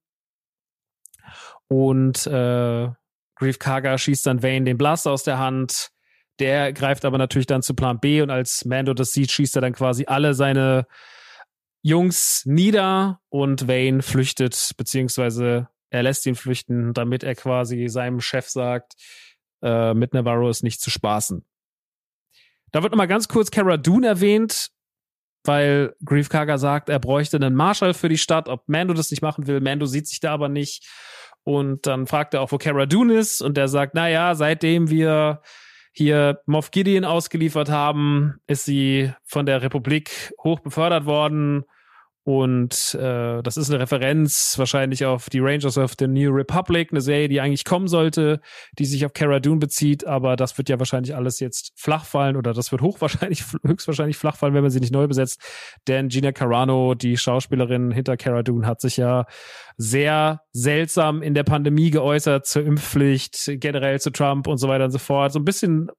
[1.68, 2.88] und äh,
[3.36, 5.92] Grief Kaga schießt dann Vane den Blaster aus der Hand.
[6.40, 9.62] Der greift aber natürlich dann zu Plan B und als Mando das sieht, schießt er
[9.62, 10.86] dann quasi alle seine
[11.82, 18.48] Jungs nieder und Wayne flüchtet, beziehungsweise er lässt ihn flüchten, damit er quasi seinem Chef
[18.48, 18.94] sagt,
[19.62, 21.44] äh, mit Navarro ist nicht zu spaßen.
[22.72, 24.70] Da wird nochmal ganz kurz Cara Dune erwähnt,
[25.44, 29.22] weil Grief Karga sagt, er bräuchte einen Marshall für die Stadt, ob Mando das nicht
[29.22, 29.60] machen will.
[29.60, 30.86] Mando sieht sich da aber nicht.
[31.42, 33.40] Und dann fragt er auch, wo Cara Dune ist.
[33.40, 35.42] Und der sagt, na ja, seitdem wir
[35.92, 41.64] hier Moff Gideon ausgeliefert haben, ist sie von der Republik hoch befördert worden
[42.22, 47.00] und äh, das ist eine Referenz wahrscheinlich auf die Rangers of the New Republic, eine
[47.00, 48.40] Serie, die eigentlich kommen sollte,
[48.78, 52.36] die sich auf Cara Dune bezieht, aber das wird ja wahrscheinlich alles jetzt flach fallen
[52.36, 55.40] oder das wird hochwahrscheinlich, höchstwahrscheinlich flach fallen, wenn man sie nicht neu besetzt.
[55.88, 59.24] Denn Gina Carano, die Schauspielerin hinter Cara Dune, hat sich ja
[59.78, 64.90] sehr seltsam in der Pandemie geäußert zur Impfpflicht, generell zu Trump und so weiter und
[64.90, 65.32] so fort.
[65.32, 65.90] So ein bisschen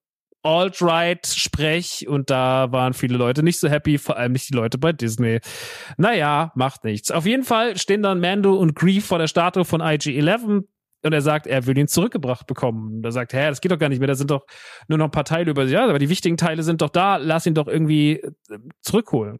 [0.43, 4.93] Alt-Right-Sprech und da waren viele Leute nicht so happy, vor allem nicht die Leute bei
[4.93, 5.39] Disney.
[5.97, 7.12] Naja, macht nichts.
[7.12, 10.63] Auf jeden Fall stehen dann Mando und Grief vor der Statue von IG-11
[11.04, 12.97] und er sagt, er will ihn zurückgebracht bekommen.
[12.97, 14.45] Und er sagt, hä, das geht doch gar nicht mehr, da sind doch
[14.88, 17.45] nur noch ein paar Teile über, ja, aber die wichtigen Teile sind doch da, lass
[17.45, 18.32] ihn doch irgendwie äh,
[18.82, 19.39] zurückholen.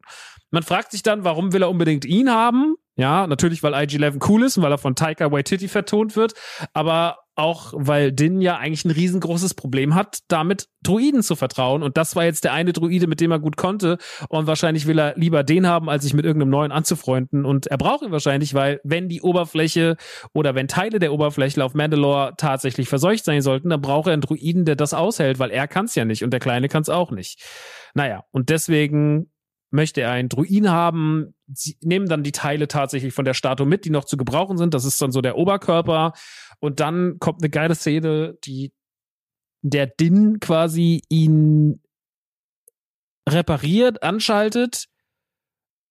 [0.50, 2.76] Man fragt sich dann, warum will er unbedingt ihn haben?
[2.96, 6.34] Ja, natürlich, weil IG-11 cool ist und weil er von Taika Waititi vertont wird,
[6.74, 11.84] aber auch, weil Din ja eigentlich ein riesengroßes Problem hat, damit Druiden zu vertrauen.
[11.84, 13.98] Und das war jetzt der eine Druide, mit dem er gut konnte.
[14.30, 17.46] Und wahrscheinlich will er lieber den haben, als sich mit irgendeinem neuen anzufreunden.
[17.46, 19.96] Und er braucht ihn wahrscheinlich, weil wenn die Oberfläche
[20.34, 24.22] oder wenn Teile der Oberfläche auf Mandalore tatsächlich verseucht sein sollten, dann braucht er einen
[24.22, 26.90] Druiden, der das aushält, weil er kann es ja nicht und der Kleine kann es
[26.90, 27.42] auch nicht.
[27.94, 29.32] Naja, und deswegen
[29.72, 31.34] möchte er einen Druiden haben.
[31.54, 34.74] Sie nehmen dann die Teile tatsächlich von der Statue mit, die noch zu gebrauchen sind.
[34.74, 36.14] Das ist dann so der Oberkörper.
[36.60, 38.74] Und dann kommt eine geile Szene, die
[39.62, 41.82] der Din quasi ihn
[43.30, 44.88] repariert, anschaltet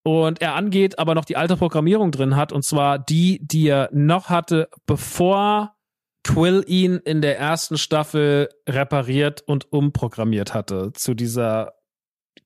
[0.02, 2.52] und er angeht, aber noch die alte Programmierung drin hat.
[2.52, 5.76] Und zwar die, die er noch hatte, bevor
[6.22, 11.74] Quill ihn in der ersten Staffel repariert und umprogrammiert hatte zu dieser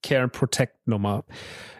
[0.02, 1.24] Care and Protect Nummer.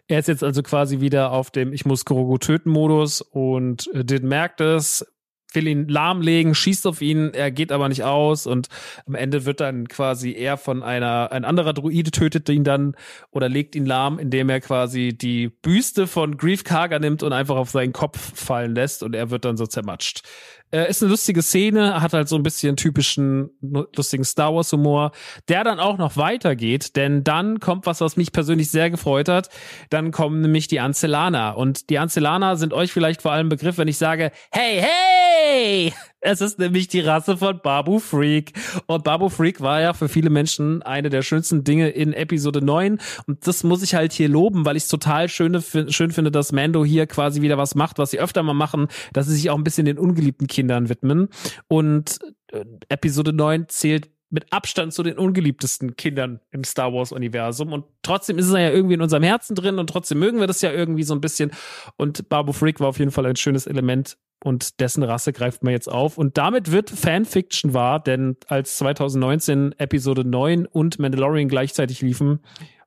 [0.07, 4.05] Er ist jetzt also quasi wieder auf dem Ich muss Grogu töten Modus und äh,
[4.05, 5.07] Din merkt es,
[5.55, 8.69] will ihn lahmlegen, schießt auf ihn, er geht aber nicht aus und
[9.07, 12.97] am Ende wird dann quasi er von einer, ein anderer Druide tötet ihn dann
[13.31, 17.57] oder legt ihn lahm, indem er quasi die Büste von Grief Karga nimmt und einfach
[17.57, 20.23] auf seinen Kopf fallen lässt und er wird dann so zermatscht.
[20.70, 25.12] Äh, ist eine lustige Szene, hat halt so ein bisschen typischen lustigen Star Wars Humor,
[25.48, 29.50] der dann auch noch weitergeht, denn dann kommt was, was mich persönlich sehr gefreut hat.
[29.90, 33.88] Dann kommen nämlich die Ancelaner und die Ancelaner sind euch vielleicht vor allem Begriff, wenn
[33.88, 35.92] ich sage, hey, hey!
[36.26, 38.54] Es ist nämlich die Rasse von Babu Freak.
[38.87, 42.98] Und Babu Freak war ja für viele Menschen eine der schönsten Dinge in Episode 9.
[43.26, 46.50] Und das muss ich halt hier loben, weil ich es total schön, schön finde, dass
[46.50, 49.58] Mando hier quasi wieder was macht, was sie öfter mal machen, dass sie sich auch
[49.58, 51.28] ein bisschen den ungeliebten Kindern widmen.
[51.68, 52.18] Und
[52.52, 57.85] äh, Episode 9 zählt mit Abstand zu den ungeliebtesten Kindern im Star Wars Universum und
[58.03, 60.73] trotzdem ist es ja irgendwie in unserem Herzen drin und trotzdem mögen wir das ja
[60.73, 61.53] irgendwie so ein bisschen
[61.97, 65.73] und Babu Freak war auf jeden Fall ein schönes Element und dessen Rasse greift man
[65.73, 66.18] jetzt auf.
[66.18, 72.40] Und damit wird Fanfiction wahr, denn als 2019 Episode 9 und Mandalorian gleichzeitig liefen,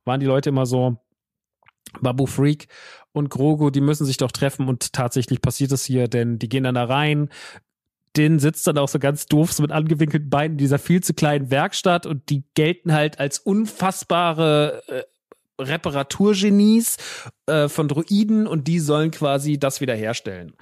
[0.05, 0.97] waren die Leute immer so,
[2.01, 2.67] Babu Freak
[3.11, 6.63] und Grogu, die müssen sich doch treffen und tatsächlich passiert es hier, denn die gehen
[6.63, 7.29] dann da rein.
[8.17, 11.13] Den sitzt dann auch so ganz doof so mit angewinkelten Beinen in dieser viel zu
[11.13, 15.03] kleinen Werkstatt und die gelten halt als unfassbare äh,
[15.59, 16.97] Reparaturgenies
[17.47, 20.53] äh, von Droiden und die sollen quasi das wiederherstellen.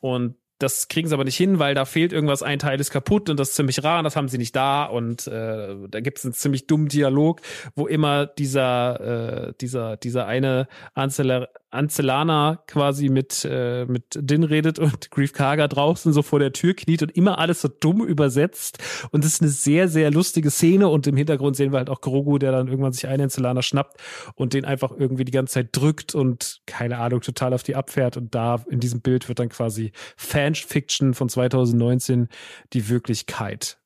[0.00, 3.28] Und das kriegen sie aber nicht hin, weil da fehlt irgendwas, ein Teil ist kaputt
[3.28, 6.18] und das ist ziemlich rar und das haben sie nicht da und äh, da gibt
[6.18, 7.40] es einen ziemlich dummen Dialog,
[7.74, 14.78] wo immer dieser äh, dieser dieser eine Anzeller Ancelana quasi mit, äh, mit Din redet
[14.78, 18.78] und Grief Karga draußen so vor der Tür kniet und immer alles so dumm übersetzt.
[19.10, 20.88] Und das ist eine sehr, sehr lustige Szene.
[20.88, 24.00] Und im Hintergrund sehen wir halt auch Grogu, der dann irgendwann sich einen Ancelana schnappt
[24.34, 28.16] und den einfach irgendwie die ganze Zeit drückt und keine Ahnung, total auf die abfährt.
[28.16, 32.28] Und da in diesem Bild wird dann quasi Fanfiction von 2019
[32.72, 33.78] die Wirklichkeit.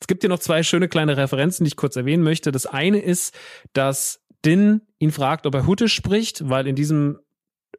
[0.00, 2.52] Es gibt hier noch zwei schöne kleine Referenzen, die ich kurz erwähnen möchte.
[2.52, 3.34] Das eine ist,
[3.72, 7.18] dass Din ihn fragt, ob er Huttisch spricht, weil in diesem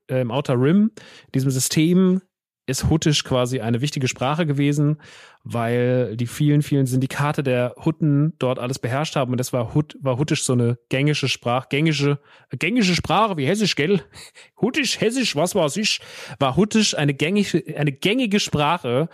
[0.09, 0.91] äh, im Outer Rim,
[1.27, 2.21] in diesem System,
[2.67, 4.97] ist Huttisch quasi eine wichtige Sprache gewesen,
[5.43, 9.95] weil die vielen, vielen Syndikate der Hutten dort alles beherrscht haben und das war, Hut,
[10.01, 14.01] war Huttisch so eine gängige Sprache, gängige, gängige Sprache wie Hessisch, gell?
[14.61, 16.01] Huttisch, Hessisch, was weiß ich,
[16.39, 19.09] war Huttisch eine gängige, eine gängige Sprache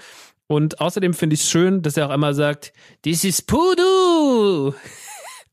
[0.47, 2.71] und außerdem finde ich es schön, dass er auch immer sagt,
[3.03, 4.73] this is Pudu.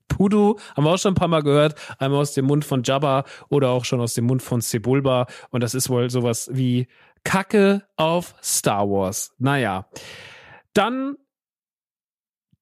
[0.08, 3.24] Pudu, haben wir auch schon ein paar Mal gehört, einmal aus dem Mund von Jabba
[3.48, 5.26] oder auch schon aus dem Mund von Sebulba.
[5.50, 6.88] Und das ist wohl sowas wie
[7.24, 9.34] Kacke auf Star Wars.
[9.38, 9.88] Naja.
[10.72, 11.16] Dann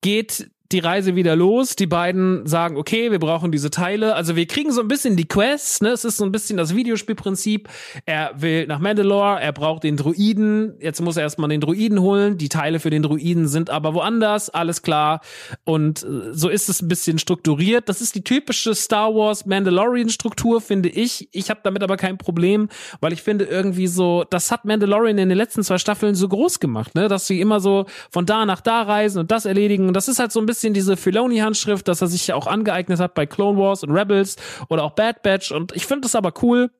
[0.00, 1.76] geht die Reise wieder los.
[1.76, 4.14] Die beiden sagen, okay, wir brauchen diese Teile.
[4.14, 5.90] Also wir kriegen so ein bisschen die Quest, ne?
[5.90, 7.68] Es ist so ein bisschen das Videospielprinzip.
[8.04, 10.74] Er will nach Mandalore, er braucht den Druiden.
[10.80, 12.38] Jetzt muss er erstmal den Druiden holen.
[12.38, 15.20] Die Teile für den Druiden sind aber woanders, alles klar.
[15.64, 17.88] Und äh, so ist es ein bisschen strukturiert.
[17.88, 21.28] Das ist die typische Star Wars Mandalorian Struktur, finde ich.
[21.32, 22.68] Ich habe damit aber kein Problem,
[23.00, 26.60] weil ich finde irgendwie so, das hat Mandalorian in den letzten zwei Staffeln so groß
[26.60, 27.08] gemacht, ne?
[27.08, 29.86] Dass sie immer so von da nach da reisen und das erledigen.
[29.86, 32.46] Und das ist halt so ein bisschen bisschen diese Filoni-Handschrift, dass er sich ja auch
[32.46, 34.36] angeeignet hat bei Clone Wars und Rebels
[34.68, 35.52] oder auch Bad Batch.
[35.52, 36.70] Und ich finde das aber cool,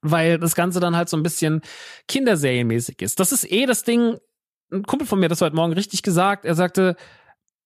[0.00, 1.60] weil das Ganze dann halt so ein bisschen
[2.08, 3.20] Kinderserienmäßig ist.
[3.20, 4.16] Das ist eh das Ding.
[4.72, 6.46] Ein Kumpel von mir hat das heute Morgen richtig gesagt.
[6.46, 6.96] Er sagte,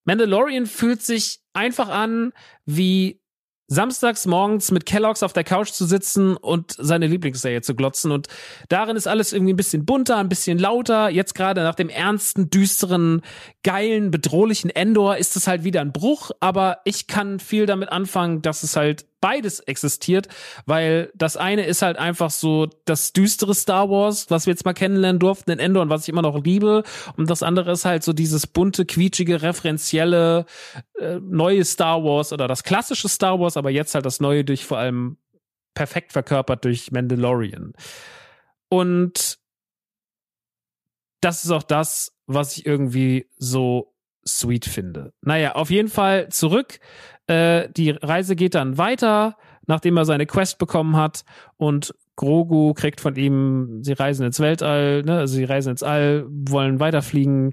[0.05, 2.33] Mandalorian fühlt sich einfach an
[2.65, 3.21] wie
[3.69, 8.13] samstags morgens mit Kellogg's auf der Couch zu sitzen und seine Lieblingsserie zu glotzen.
[8.13, 8.29] Und
[8.69, 11.09] darin ist alles irgendwie ein bisschen bunter, ein bisschen lauter.
[11.11, 13.23] Jetzt gerade nach dem ernsten, düsteren,
[13.63, 16.31] geilen, bedrohlichen Endor ist es halt wieder ein Bruch.
[16.41, 20.29] Aber ich kann viel damit anfangen, dass es halt beides existiert,
[20.67, 24.73] weil das eine ist halt einfach so das düstere Star Wars, was wir jetzt mal
[24.73, 26.85] kennenlernen durften in Endor und was ich immer noch liebe.
[27.17, 30.47] Und das andere ist halt so dieses bunte, quietschige, referenzielle,
[31.01, 34.65] äh, neue Star Wars oder das klassische Star Wars, aber jetzt halt das neue durch
[34.65, 35.17] vor allem
[35.75, 37.73] perfekt verkörpert durch Mandalorian.
[38.69, 39.41] Und
[41.21, 43.93] das ist auch das, was ich irgendwie so
[44.25, 45.15] sweet finde.
[45.21, 46.79] Naja, auf jeden Fall zurück.
[47.27, 49.37] Äh, die Reise geht dann weiter,
[49.67, 51.25] nachdem er seine Quest bekommen hat
[51.57, 56.25] und Grogu kriegt von ihm, sie reisen ins Weltall, ne, also sie reisen ins All,
[56.29, 57.53] wollen weiterfliegen.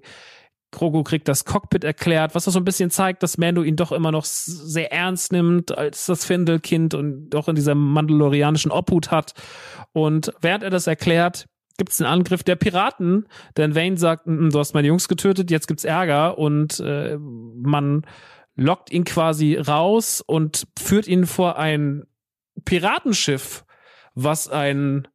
[0.71, 3.91] Grogu kriegt das Cockpit erklärt, was das so ein bisschen zeigt, dass Mando ihn doch
[3.91, 9.33] immer noch sehr ernst nimmt als das Findelkind und doch in dieser mandalorianischen Obhut hat.
[9.91, 11.45] Und während er das erklärt,
[11.77, 15.51] gibt es einen Angriff der Piraten, denn Wayne sagt, mm, du hast meine Jungs getötet,
[15.51, 18.03] jetzt gibt's Ärger und äh, man
[18.55, 22.05] lockt ihn quasi raus und führt ihn vor ein
[22.65, 23.65] Piratenschiff,
[24.13, 25.07] was ein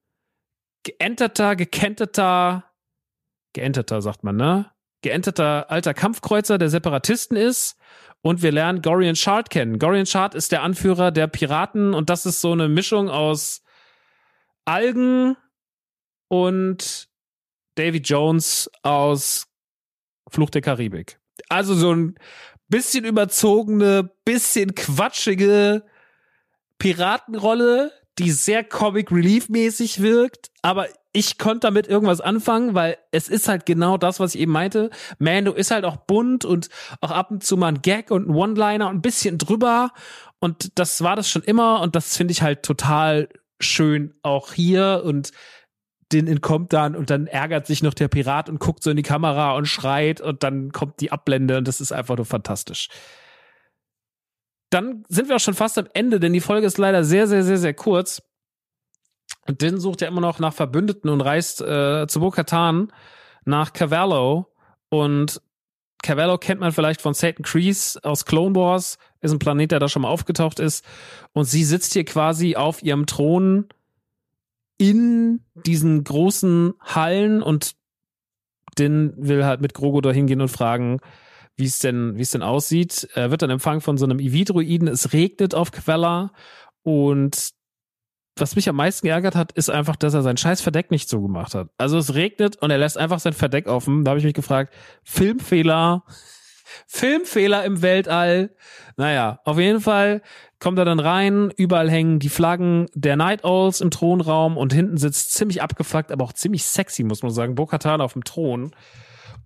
[0.83, 2.65] geenterter, gekenteter,
[3.53, 4.71] geenterter sagt man, ne?
[5.03, 7.77] Geenterter alter Kampfkreuzer der Separatisten ist.
[8.21, 9.79] Und wir lernen Gorian Shard kennen.
[9.79, 13.63] Gorian Shard ist der Anführer der Piraten und das ist so eine Mischung aus
[14.65, 15.37] Algen
[16.27, 17.09] und
[17.77, 19.47] Davy Jones aus
[20.29, 21.21] Fluch der Karibik.
[21.49, 22.19] Also so ein
[22.69, 25.85] bisschen überzogene, bisschen quatschige
[26.79, 33.29] Piratenrolle, die sehr Comic Relief mäßig wirkt, aber ich konnte damit irgendwas anfangen, weil es
[33.29, 34.91] ist halt genau das, was ich eben meinte.
[35.19, 36.69] Mando ist halt auch bunt und
[37.01, 39.91] auch ab und zu mal ein Gag und ein One-Liner und ein bisschen drüber.
[40.39, 43.29] Und das war das schon immer und das finde ich halt total
[43.59, 45.03] schön auch hier.
[45.05, 45.33] Und
[46.13, 49.03] den entkommt dann und dann ärgert sich noch der Pirat und guckt so in die
[49.03, 52.89] Kamera und schreit und dann kommt die Abblende und das ist einfach nur fantastisch.
[54.71, 57.43] Dann sind wir auch schon fast am Ende, denn die Folge ist leider sehr, sehr,
[57.43, 58.23] sehr, sehr kurz.
[59.47, 62.93] Und Din sucht ja immer noch nach Verbündeten und reist äh, zu Bo-Katan
[63.45, 64.53] nach Cavallo.
[64.91, 65.41] Und
[66.03, 69.89] Cavallo kennt man vielleicht von Satan Kreese aus Clone Wars, ist ein Planet, der da
[69.89, 70.85] schon mal aufgetaucht ist.
[71.33, 73.69] Und sie sitzt hier quasi auf ihrem Thron
[74.79, 77.75] in diesen großen Hallen und
[78.79, 81.01] Din will halt mit Grogu da hingehen und fragen,
[81.57, 83.09] wie es denn, wie es denn aussieht.
[83.15, 84.87] Er wird dann empfangen von so einem Evidroiden.
[84.87, 86.33] Es regnet auf Quella
[86.85, 87.53] und
[88.41, 91.21] was mich am meisten geärgert hat, ist einfach, dass er sein scheiß Verdeck nicht so
[91.21, 91.71] gemacht hat.
[91.77, 94.05] Also es regnet und er lässt einfach sein Verdeck offen.
[94.05, 96.05] Da habe ich mich gefragt, Filmfehler,
[96.87, 98.55] Filmfehler im Weltall.
[98.97, 100.23] Naja, auf jeden Fall
[100.61, 104.97] kommt er dann rein, überall hängen die Flaggen der Night Owls im Thronraum und hinten
[104.97, 108.73] sitzt ziemlich abgefuckt, aber auch ziemlich sexy, muss man sagen, Bo-Katan auf dem Thron.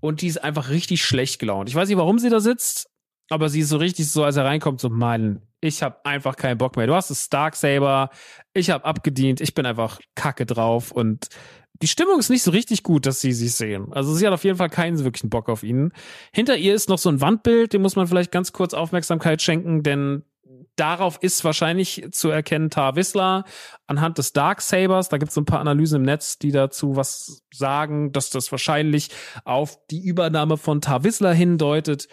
[0.00, 1.68] Und die ist einfach richtig schlecht gelaunt.
[1.68, 2.88] Ich weiß nicht, warum sie da sitzt,
[3.30, 6.58] aber sie ist so richtig so, als er reinkommt, so, Mann, ich habe einfach keinen
[6.58, 6.86] Bock mehr.
[6.86, 8.10] Du hast das Starksaber,
[8.52, 11.28] ich habe abgedient, ich bin einfach kacke drauf und
[11.80, 13.92] die Stimmung ist nicht so richtig gut, dass sie sich sehen.
[13.92, 15.92] Also sie hat auf jeden Fall keinen wirklichen Bock auf ihn.
[16.32, 19.82] Hinter ihr ist noch so ein Wandbild, dem muss man vielleicht ganz kurz Aufmerksamkeit schenken,
[19.82, 20.24] denn
[20.76, 23.44] darauf ist wahrscheinlich zu erkennen Tar Wissler
[23.86, 25.08] anhand des Darksabers.
[25.08, 29.10] Da gibt es ein paar Analysen im Netz, die dazu was sagen, dass das wahrscheinlich
[29.44, 32.08] auf die Übernahme von Tar Wissler hindeutet.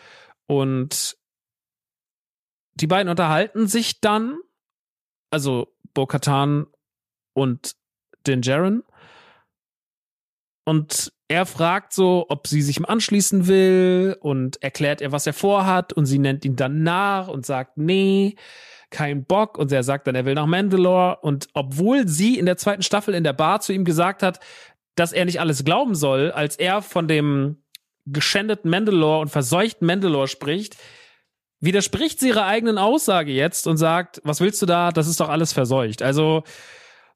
[0.48, 1.18] Und
[2.76, 4.38] die beiden unterhalten sich dann,
[5.30, 6.68] also Bo-Katan
[7.34, 7.76] und
[8.26, 8.84] Din Djarin.
[10.70, 15.34] Und er fragt so, ob sie sich ihm anschließen will und erklärt er, was er
[15.34, 18.36] vorhat und sie nennt ihn dann nach und sagt, nee,
[18.92, 22.58] kein Bock und er sagt dann, er will nach Mandalore und obwohl sie in der
[22.58, 24.40] zweiten Staffel in der Bar zu ihm gesagt hat,
[24.94, 27.64] dass er nicht alles glauben soll, als er von dem
[28.06, 30.78] geschändeten Mandalore und verseuchten Mandalore spricht,
[31.62, 34.92] widerspricht sie ihrer eigenen Aussage jetzt und sagt, was willst du da?
[34.92, 36.04] Das ist doch alles verseucht.
[36.04, 36.44] Also,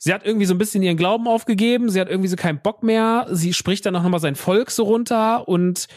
[0.04, 2.84] sie hat irgendwie so ein bisschen ihren Glauben aufgegeben, sie hat irgendwie so keinen Bock
[2.84, 5.88] mehr, sie spricht dann auch nochmal sein Volk so runter und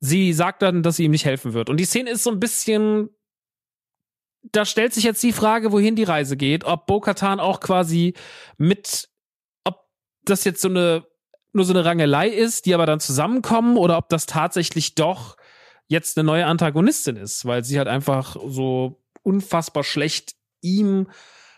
[0.00, 1.70] sie sagt dann, dass sie ihm nicht helfen wird.
[1.70, 3.08] Und die Szene ist so ein bisschen,
[4.42, 8.12] da stellt sich jetzt die Frage, wohin die Reise geht, ob Bo-Katan auch quasi
[8.58, 9.08] mit,
[9.64, 9.76] ob
[10.26, 11.06] das jetzt so eine,
[11.54, 15.38] nur so eine Rangelei ist, die aber dann zusammenkommen oder ob das tatsächlich doch
[15.86, 21.06] jetzt eine neue Antagonistin ist, weil sie halt einfach so unfassbar schlecht ihm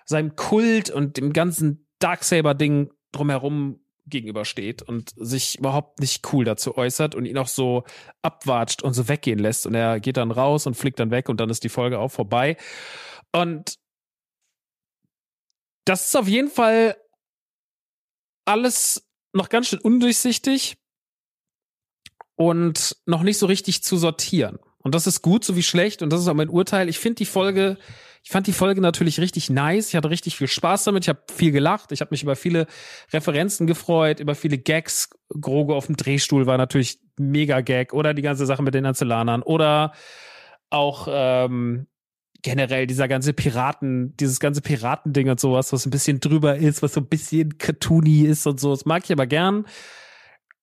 [0.05, 7.15] seinem Kult und dem ganzen Darksaber-Ding drumherum gegenübersteht und sich überhaupt nicht cool dazu äußert
[7.15, 7.85] und ihn auch so
[8.23, 9.67] abwatscht und so weggehen lässt.
[9.67, 12.11] Und er geht dann raus und fliegt dann weg und dann ist die Folge auch
[12.11, 12.57] vorbei.
[13.33, 13.79] Und
[15.87, 16.97] das ist auf jeden Fall
[18.45, 20.77] alles noch ganz schön undurchsichtig
[22.37, 24.59] und noch nicht so richtig zu sortieren.
[24.79, 26.89] Und das ist gut so wie schlecht und das ist auch mein Urteil.
[26.89, 27.79] Ich finde die Folge,
[28.25, 29.89] ich fand die Folge natürlich richtig nice.
[29.91, 31.05] Ich hatte richtig viel Spaß damit.
[31.05, 31.93] Ich habe viel gelacht.
[31.93, 32.67] Ich habe mich über viele
[33.13, 35.11] Referenzen gefreut, über viele Gags.
[35.29, 39.43] Grogo auf dem Drehstuhl war natürlich mega Gag oder die ganze Sache mit den Anzellanern
[39.43, 39.93] oder
[40.71, 41.87] auch ähm,
[42.41, 46.95] generell dieser ganze Piraten, dieses ganze Piratending und sowas, was ein bisschen drüber ist, was
[46.95, 48.71] so ein bisschen cartoony ist und so.
[48.71, 49.67] Das mag ich aber gern.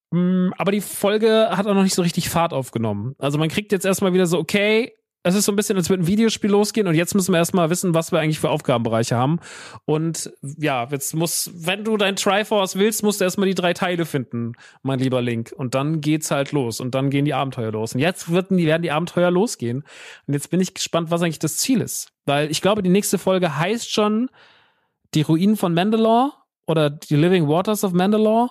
[0.09, 3.13] Mm, aber die Folge hat auch noch nicht so richtig Fahrt aufgenommen.
[3.19, 4.93] Also man kriegt jetzt erstmal wieder so, okay,
[5.23, 7.69] es ist so ein bisschen, als würde ein Videospiel losgehen und jetzt müssen wir erstmal
[7.69, 9.39] wissen, was wir eigentlich für Aufgabenbereiche haben.
[9.85, 14.05] Und ja, jetzt muss, wenn du dein Triforce willst, musst du erstmal die drei Teile
[14.05, 15.53] finden, mein lieber Link.
[15.55, 17.93] Und dann geht's halt los und dann gehen die Abenteuer los.
[17.93, 19.83] Und jetzt werden die, werden die Abenteuer losgehen.
[20.25, 22.11] Und jetzt bin ich gespannt, was eigentlich das Ziel ist.
[22.25, 24.29] Weil ich glaube, die nächste Folge heißt schon
[25.13, 26.31] die Ruinen von Mandalore
[26.65, 28.49] oder die Living Waters of Mandalore.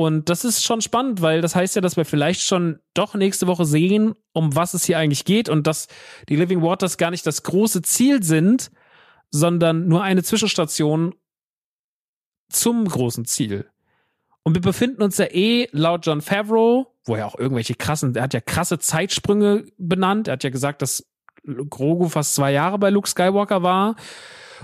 [0.00, 3.46] Und das ist schon spannend, weil das heißt ja, dass wir vielleicht schon doch nächste
[3.46, 5.88] Woche sehen, um was es hier eigentlich geht und dass
[6.30, 8.70] die Living Waters gar nicht das große Ziel sind,
[9.30, 11.14] sondern nur eine Zwischenstation
[12.48, 13.68] zum großen Ziel.
[14.42, 18.22] Und wir befinden uns ja eh laut John Favreau, wo er auch irgendwelche krassen, er
[18.22, 20.28] hat ja krasse Zeitsprünge benannt.
[20.28, 21.06] Er hat ja gesagt, dass
[21.44, 23.96] Grogu fast zwei Jahre bei Luke Skywalker war.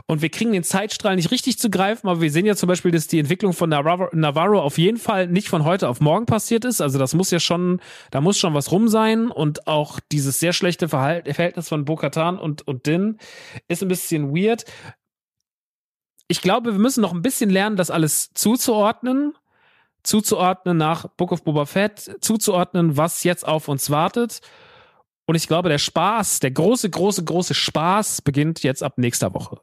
[0.09, 2.93] Und wir kriegen den Zeitstrahl nicht richtig zu greifen, aber wir sehen ja zum Beispiel,
[2.93, 6.81] dass die Entwicklung von Navarro auf jeden Fall nicht von heute auf morgen passiert ist.
[6.81, 7.81] Also das muss ja schon,
[8.13, 9.33] da muss schon was rum sein.
[9.33, 13.19] Und auch dieses sehr schlechte Verhalt, Verhältnis von Bo-Katan und, und Din
[13.67, 14.65] ist ein bisschen weird.
[16.29, 19.35] Ich glaube, wir müssen noch ein bisschen lernen, das alles zuzuordnen
[20.05, 24.41] zuzuordnen nach Book of Boba Fett, zuzuordnen, was jetzt auf uns wartet.
[25.27, 29.61] Und ich glaube, der Spaß, der große, große, große Spaß beginnt jetzt ab nächster Woche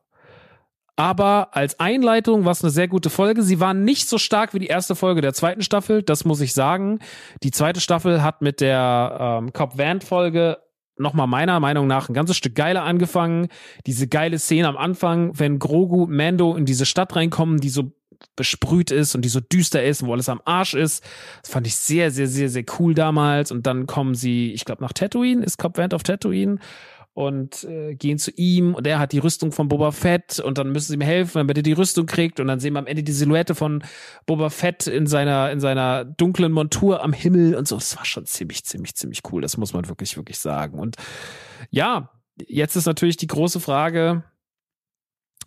[0.96, 3.41] aber als Einleitung war es eine sehr gute Folge.
[3.41, 6.54] Sie war nicht so stark wie die erste Folge der zweiten Staffel, das muss ich
[6.54, 7.00] sagen.
[7.41, 10.60] Die zweite Staffel hat mit der ähm, Cop Vant Folge
[10.96, 13.48] nochmal meiner Meinung nach ein ganzes Stück geiler angefangen.
[13.88, 17.91] Diese geile Szene am Anfang, wenn Grogu, Mando in diese Stadt reinkommen, die so
[18.36, 21.04] besprüht ist und die so düster ist, wo alles am Arsch ist.
[21.41, 23.52] Das fand ich sehr, sehr, sehr, sehr cool damals.
[23.52, 26.60] Und dann kommen sie, ich glaube, nach Tatooine, ist Cop Vant auf Tatooine
[27.14, 30.72] und äh, gehen zu ihm und er hat die Rüstung von Boba Fett und dann
[30.72, 33.03] müssen sie ihm helfen, damit er die Rüstung kriegt und dann sehen wir am Ende
[33.03, 33.84] die Silhouette von
[34.26, 37.76] Boba Fett in seiner in seiner dunklen Montur am Himmel und so.
[37.76, 39.41] Das war schon ziemlich ziemlich ziemlich cool.
[39.41, 40.80] Das muss man wirklich wirklich sagen.
[40.80, 40.95] Und
[41.70, 44.24] ja, jetzt ist natürlich die große Frage.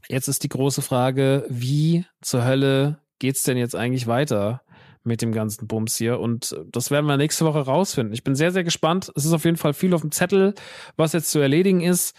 [0.08, 4.62] Jetzt ist die große Frage, wie zur Hölle geht's denn jetzt eigentlich weiter?
[5.06, 6.20] Mit dem ganzen Bums hier.
[6.20, 8.12] Und das werden wir nächste Woche rausfinden.
[8.12, 9.10] Ich bin sehr, sehr gespannt.
[9.14, 10.54] Es ist auf jeden Fall viel auf dem Zettel,
[10.96, 12.16] was jetzt zu erledigen ist.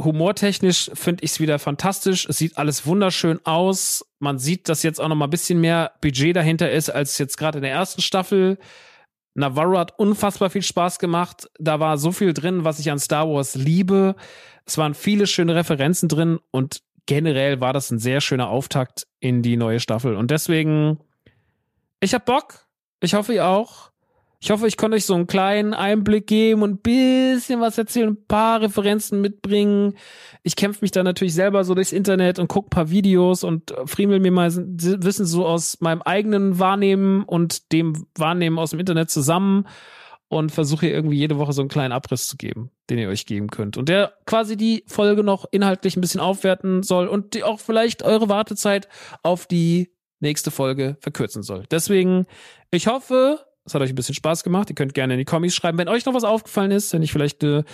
[0.00, 2.26] Humortechnisch finde ich es wieder fantastisch.
[2.28, 4.04] Es sieht alles wunderschön aus.
[4.20, 7.36] Man sieht, dass jetzt auch noch mal ein bisschen mehr Budget dahinter ist als jetzt
[7.36, 8.58] gerade in der ersten Staffel.
[9.34, 11.48] Navarro hat unfassbar viel Spaß gemacht.
[11.58, 14.14] Da war so viel drin, was ich an Star Wars liebe.
[14.66, 19.42] Es waren viele schöne Referenzen drin und generell war das ein sehr schöner Auftakt in
[19.42, 20.14] die neue Staffel.
[20.14, 20.98] Und deswegen
[22.00, 22.66] ich hab Bock.
[23.00, 23.90] Ich hoffe, ihr auch.
[24.40, 28.10] Ich hoffe, ich konnte euch so einen kleinen Einblick geben und ein bisschen was erzählen,
[28.10, 29.94] ein paar Referenzen mitbringen.
[30.44, 33.74] Ich kämpfe mich da natürlich selber so durchs Internet und gucke ein paar Videos und
[33.86, 39.10] friemel mir mal Wissen so aus meinem eigenen Wahrnehmen und dem Wahrnehmen aus dem Internet
[39.10, 39.66] zusammen
[40.28, 43.48] und versuche irgendwie jede Woche so einen kleinen Abriss zu geben, den ihr euch geben
[43.48, 43.76] könnt.
[43.76, 48.04] Und der quasi die Folge noch inhaltlich ein bisschen aufwerten soll und die auch vielleicht
[48.04, 48.88] eure Wartezeit
[49.24, 49.90] auf die
[50.20, 51.64] nächste Folge verkürzen soll.
[51.70, 52.26] Deswegen,
[52.70, 54.70] ich hoffe, es hat euch ein bisschen Spaß gemacht.
[54.70, 57.12] Ihr könnt gerne in die Kommis schreiben, wenn euch noch was aufgefallen ist, wenn ich
[57.12, 57.64] vielleicht eine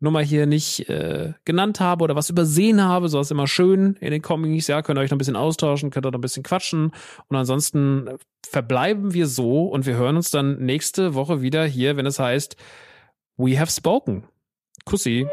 [0.00, 4.10] Nummer hier nicht äh, genannt habe oder was übersehen habe, so ist immer schön in
[4.10, 4.66] den Kommis.
[4.66, 6.92] Ja, könnt ihr euch noch ein bisschen austauschen, könnt ihr noch ein bisschen quatschen.
[7.28, 8.08] Und ansonsten
[8.48, 12.56] verbleiben wir so und wir hören uns dann nächste Woche wieder hier, wenn es heißt
[13.36, 14.24] We have spoken.
[14.84, 15.26] Kussi.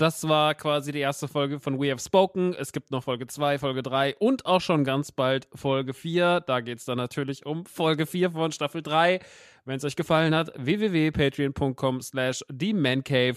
[0.00, 2.54] Das war quasi die erste Folge von We Have Spoken.
[2.54, 6.40] Es gibt noch Folge 2, Folge 3 und auch schon ganz bald Folge 4.
[6.40, 9.20] Da geht es dann natürlich um Folge 4 von Staffel 3.
[9.66, 13.36] Wenn es euch gefallen hat, www.patreon.com slash themancave.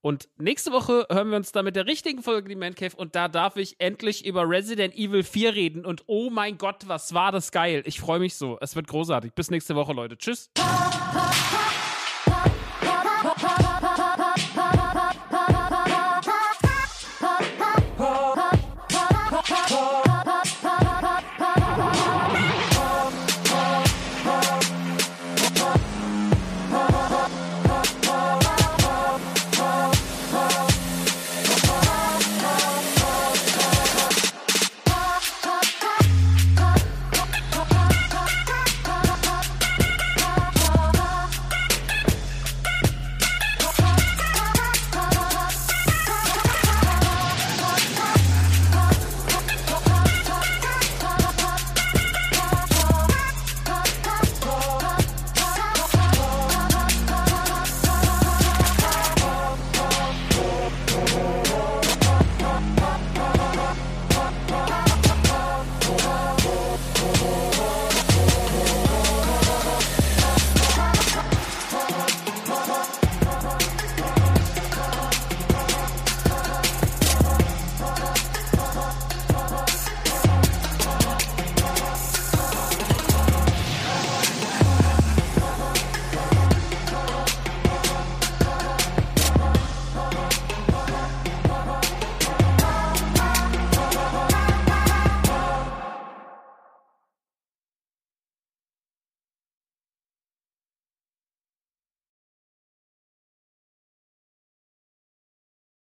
[0.00, 3.14] Und nächste Woche hören wir uns dann mit der richtigen Folge The Man Cave und
[3.14, 7.32] da darf ich endlich über Resident Evil 4 reden und oh mein Gott, was war
[7.32, 7.82] das geil.
[7.86, 8.58] Ich freue mich so.
[8.60, 9.32] Es wird großartig.
[9.34, 10.16] Bis nächste Woche, Leute.
[10.18, 10.50] Tschüss.